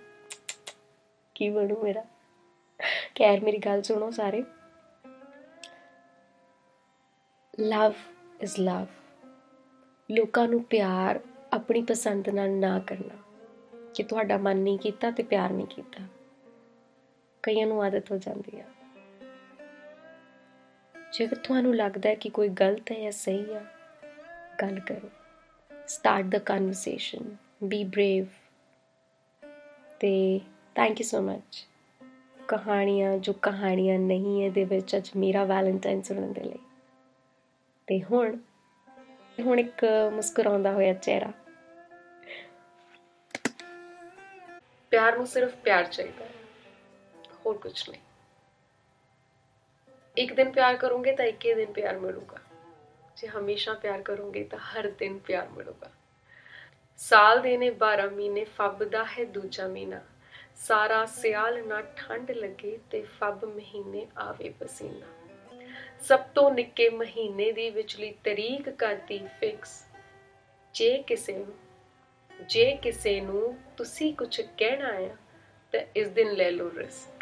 की 1.36 1.50
बनू 1.50 1.82
मेरा? 1.82 2.04
ਖੈਰ, 3.18 3.40
ਮੇਰੀ 3.40 3.59
ਗੱਲ 3.59 3.83
ਸੁਣੋ 3.83 4.11
ਸਾਰੇ। 4.11 4.44
ਲਵ 7.61 7.92
ਇਜ਼ 8.40 8.61
ਲਵ 8.61 8.87
ਲੋਕਾਂ 10.11 10.48
ਨੂੰ 10.48 10.62
ਪਿਆਰ 10.62 11.20
ਆਪਣੀ 11.53 11.83
ਪਸੰਦ 11.83 12.29
ਨਾਲ 12.29 12.50
ਨਾ 12.50 12.79
ਕਰਨਾ। 12.79 13.16
ਕਿ 13.94 14.03
ਤੁਹਾਡਾ 14.03 14.38
ਮਨ 14.38 14.57
ਨਹੀਂ 14.57 14.79
ਕੀਤਾ 14.79 15.11
ਤੇ 15.11 15.22
ਪਿਆਰ 15.22 15.50
ਨਹੀਂ 15.50 15.66
ਕੀਤਾ। 15.66 16.07
ਕਈਆਂ 17.42 17.66
ਨੂੰ 17.66 17.83
ਆਦਤ 17.83 18.12
ਹੋ 18.12 18.18
ਜਾਂਦੀ 18.18 18.61
ਆ। 18.61 18.64
ਜੇਕਰ 21.12 21.37
ਤੁਹਾਨੂੰ 21.37 21.77
ਲੱਗਦਾ 21.77 22.09
ਹੈ 22.09 22.14
ਕਿ 22.14 22.29
ਕੋਈ 22.29 22.48
ਗਲਤ 22.48 22.92
ਹੈ 22.92 23.00
ਜਾਂ 23.00 23.12
ਸਹੀ 23.12 23.55
ਆ, 23.55 23.64
ਗੱਲ 24.62 24.81
ਕਰੋ। 24.81 25.11
Start 25.88 26.27
the 26.27 26.37
conversation 26.37 27.37
be 27.64 27.85
brave 27.85 28.27
ਤੇ 30.00 30.40
ਥੈਂਕ 30.74 31.00
ਯੂ 31.00 31.07
ਸੋ 31.07 31.20
ਮੱਚ 31.20 31.68
ਕਹਾਣੀਆਂ, 32.48 33.18
ਜੋ 33.18 33.33
ਕਹਾਣੀਆਂ 33.33 33.98
ਨਹੀਂ 33.98 34.44
ਹੈ, 34.44 34.50
ਦੇ 34.50 34.64
ਵਿੱਚ 34.64 34.96
ਅੱਜ 34.96 35.11
ਮੇਰਾ 35.16 35.44
ਵੈਲੈਂਟਾਈਨ 35.44 36.02
ਸੁਣਨ 36.02 36.33
ਦੇ 36.33 36.40
ਲਈ। 36.40 36.59
ਤੇ 37.87 38.02
ਹੁਣ 38.02 38.37
ਹੁਣ 39.40 39.61
ਇੱਕ 39.61 39.87
ਮੁਸਕਰਾਉਂਦਾ 40.12 40.72
ਹੋਇਆ 40.72 40.94
ਚਿਹਰਾ। 40.94 41.33
ਪਿਆਰ 44.90 45.16
ਨੂੰ 45.16 45.26
ਸਿਰਫ 45.26 45.57
ਪਿਆਰ 45.57 45.85
ਚਾਹੀਦਾ 45.85 46.24
ਹੈ। 46.24 46.30
ਹੋਰ 47.46 47.59
ਕੁਝ 47.59 47.90
ਨਹੀਂ। 47.90 48.00
ਇੱਕ 50.16 50.33
ਦਿਨ 50.33 50.50
ਪਿਆਰ 50.50 50.76
ਕਰੋਗੇ 50.76 51.12
ਤਾਂ 51.12 51.24
ਇੱਕੇ 51.24 51.54
ਦਿਨ 51.54 51.72
ਪਿਆਰ 51.72 51.98
ਮਿਲੂਗਾ। 51.98 52.37
ਜੇ 53.16 53.28
ਹਮੇਸ਼ਾ 53.28 53.74
ਪਿਆਰ 53.74 54.02
ਕਰੋਗੇ 54.02 54.44
ਤਾਂ 54.44 54.59
ਹਰ 54.59 54.90
ਦਿਨ 54.98 55.18
ਪਿਆਰ 55.18 55.48
ਮਿਲੂਗਾ। 55.48 55.90
ਸਾਲ 56.96 57.42
ਦੇ 57.42 57.57
ਨੇ 57.57 57.70
12 57.70 58.11
ਮਹੀਨੇ 58.11 58.44
ਫੱਬ 58.44 58.85
ਦਾ 58.85 59.04
ਹੈ 59.04 59.24
ਦੂਜਾ 59.24 59.68
ਮਹੀਨਾ। 59.68 60.00
ਸਾਰਾ 60.56 61.04
ਸਿਆਲ 61.06 61.66
ਨਾ 61.66 61.80
ਠੰਡ 61.96 62.30
ਲੱਗੇ 62.30 62.78
ਤੇ 62.90 63.02
ਫੱਬ 63.02 63.44
ਮਹੀਨੇ 63.44 64.06
ਆਵੇ 64.18 64.48
ਪਸੀਨਾ। 64.48 65.06
ਸਭ 66.00 66.20
ਤੋਂ 66.34 66.50
ਨਿੱਕੇ 66.50 66.90
ਮਹੀਨੇ 66.90 67.52
ਦੀ 67.52 67.70
ਵਿਚਲੀ 67.70 68.10
ਤਰੀਕ 68.24 68.70
ਕਰਦੀ 68.70 69.18
ਫਿਕਸ। 69.40 69.84
ਜੇ 70.74 71.02
ਕਿਸੇ 71.02 71.32
ਨੂੰ, 71.32 71.54
ਜੇ 72.48 72.76
ਕਿਸੇ 72.76 73.20
ਨੂੰ 73.20 73.58
ਤੁਸੀਂ 73.76 74.14
ਕੁਝ 74.14 74.40
ਕਹਿਣਾ 74.40 74.92
ਹੈ 74.92 75.16
ਤਾਂ 75.72 75.80
ਇਸ 75.96 76.08
ਦਿਨ 76.08 76.32
ਲੈ 76.32 76.50
ਲਓ 76.50 76.70
ਰਿਸਕ 76.76 77.13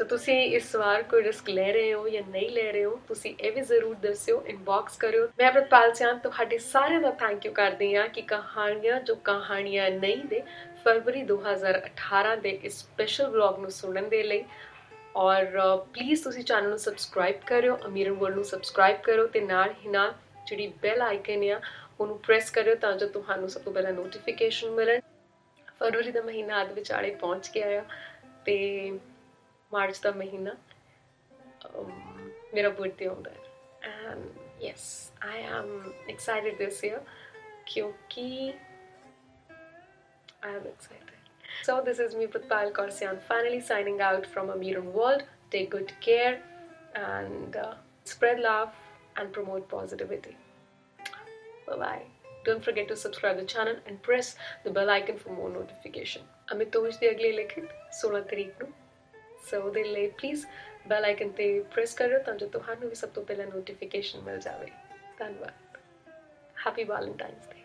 ਸੋ 0.00 0.04
ਤੁਸੀਂ 0.08 0.34
ਇਸ 0.56 0.74
ਵਾਰ 0.76 1.02
ਕੋਈ 1.02 1.22
ਰਿਸਕ 1.22 1.48
ਲੈ 1.50 1.72
ਰਹੇ 1.72 1.92
ਹੋ 1.94 2.08
ਜਾਂ 2.08 2.22
ਨਹੀਂ 2.28 2.48
ਲੈ 2.50 2.70
ਰਹੇ 2.72 2.84
ਹੋ, 2.84 3.00
ਤੁਸੀਂ 3.08 3.34
ਇਹ 3.40 3.50
ਵੀ 3.52 3.60
ਜ਼ਰੂਰ 3.60 3.94
ਦੱਸਿਓ 4.02 4.42
ਇਨਬਾਕਸ 4.48 4.96
ਕਰਿਓ। 4.98 5.26
ਮੈਂ 5.38 5.50
ਅਮਰਪਾਲ 5.50 5.92
ਸਿਆਂ 5.94 6.14
ਤੁਹਾਡੇ 6.18 6.58
ਸਾਰਿਆਂ 6.58 7.00
ਦਾ 7.00 7.10
ਥੈਂਕ 7.20 7.44
ਯੂ 7.46 7.52
ਕਰਦੀ 7.52 7.94
ਹਾਂ 7.96 8.06
ਕਿ 8.08 8.22
ਕਹਾਣੀਆਂ, 8.22 9.00
ਜੋ 9.00 9.14
ਕਹਾਣੀਆਂ 9.24 9.90
ਨਹੀਂ 9.90 10.24
ਦੇ 10.24 10.40
ਫਰਵਰੀ 10.84 11.22
2018 11.22 12.34
ਦੇ 12.36 12.50
ਇਸ 12.62 12.78
ਸਪੈਸ਼ਲ 12.78 13.26
ਵਲੌਗ 13.26 13.58
ਨੂੰ 13.58 13.70
ਸੁਣਨ 13.70 14.08
ਦੇ 14.08 14.22
ਲਈ। 14.22 14.44
ਔਰ 15.16 15.58
ਪਲੀਜ਼ 15.94 16.22
ਤੁਸੀਂ 16.24 16.44
ਚੈਨਲ 16.44 16.68
ਨੂੰ 16.68 16.78
ਸਬਸਕ੍ਰਾਈਬ 16.78 17.44
ਕਰਿਓ 17.46 17.76
ਅਮੀਰਨ 17.86 18.12
ਵਰਲਡ 18.12 18.34
ਨੂੰ 18.36 18.44
ਸਬਸਕ੍ਰਾਈਬ 18.44 19.02
ਕਰੋ 19.02 19.26
ਤੇ 19.26 19.40
ਨਾਲ 19.42 19.74
ਹੀ 19.82 19.90
ਨਾਲ 19.90 20.14
ਜਿਹੜੀ 20.46 20.72
ਬੈਲ 20.82 21.02
ਆਈਕਨ 21.02 21.44
ਆ, 21.50 21.60
ਉਹਨੂੰ 22.00 22.18
ਪ੍ਰੈਸ 22.18 22.50
ਕਰਿਓ 22.50 22.74
ਤਾਂ 22.76 22.96
ਜੋ 22.96 23.08
ਤੁਹਾਨੂੰ 23.10 23.48
ਸਭ 23.48 23.60
ਤੋਂ 23.60 23.72
ਪਹਿਲਾਂ 23.72 23.92
ਨੋਟੀਫਿਕੇਸ਼ਨ 23.92 24.70
ਮਿਲਣ। 24.70 25.00
ਫਰਵਰੀ 25.78 26.10
ਦਾ 26.10 26.22
ਮਹੀਨਾ 26.22 26.62
ਅੱਧ 26.62 26.72
ਵਿਚਾਲੇ 26.72 27.14
ਪਹੁੰਚ 27.20 27.50
ਗਿਆ 27.54 27.78
ਆ 27.80 27.84
ਤੇ 28.44 28.58
ਮਾਰਚ 29.72 30.00
ਦਾ 30.02 30.10
ਮਹੀਨਾ 30.12 30.56
ਮੇਰਾ 32.54 32.68
ਬਰਥਡੇ 32.68 33.06
ਆਉਂਦਾ 33.06 33.30
ਹੈ 33.30 33.90
and 34.10 34.62
yes 34.62 34.88
I 35.28 35.42
am 35.42 35.92
excited 36.10 36.56
this 36.58 36.84
year 36.84 37.00
ਕਿਉਂਕਿ 37.66 38.52
I 40.42 40.50
am 40.50 40.66
excited. 40.66 41.16
So 41.62 41.82
this 41.86 41.98
is 41.98 42.14
me 42.14 42.26
Pratpal 42.26 42.70
Korsian 42.72 43.18
finally 43.22 43.60
signing 43.60 44.00
out 44.00 44.26
from 44.26 44.48
Amiran 44.48 44.86
World. 44.92 45.24
Take 45.50 45.70
good 45.70 45.92
care 46.00 46.40
and 46.94 47.56
uh, 47.56 47.74
spread 48.04 48.40
love 48.40 48.70
and 49.16 49.32
promote 49.32 49.68
positivity. 49.68 50.36
Bye 51.66 51.76
bye. 51.76 52.02
Don't 52.44 52.64
forget 52.64 52.88
to 52.88 52.96
subscribe 52.96 53.36
the 53.36 53.44
channel 53.44 53.76
and 53.86 54.02
press 54.02 54.36
the 54.64 54.70
bell 54.70 54.88
icon 54.90 55.18
for 55.18 55.30
more 55.32 55.50
notification. 55.50 56.22
amit 56.52 56.70
ਤੋਸ਼ 56.72 56.98
ਦੀ 57.00 57.10
ਅਗਲੀ 57.10 57.32
ਲਿਖਤ 57.32 57.64
16 57.96 58.22
ਤਰੀਕ 58.30 58.62
ਨੂੰ 58.62 58.72
so 59.42 59.60
ਉਹਦੇ 59.62 59.84
ਲਈ 59.84 60.06
please 60.08 60.46
bell 60.88 61.04
icon 61.04 61.30
ਤੇ 61.30 61.48
press 61.60 61.94
ਕਰਿਓ 61.94 62.18
ਤਾਂ 62.18 62.34
ਜੋ 62.34 62.48
ਤੁਹਾਨੂੰ 62.48 62.88
ਵੀ 62.88 62.94
ਸਭ 62.94 63.08
ਤੋਂ 63.08 63.24
ਪਹਿਲਾਂ 63.24 63.46
ਨੋਟੀਫਿਕੇਸ਼ਨ 63.46 64.20
ਮਿਲ 64.20 64.38
ਜਾਵੇ। 64.40 64.66
ਧੰਨਵਾਦ। 65.18 65.78
ਹੈਪੀ 66.66 66.84
ਵੈਲੈਂਟਾਈਨਸ 66.84 67.48
ਡੇ 67.48 67.59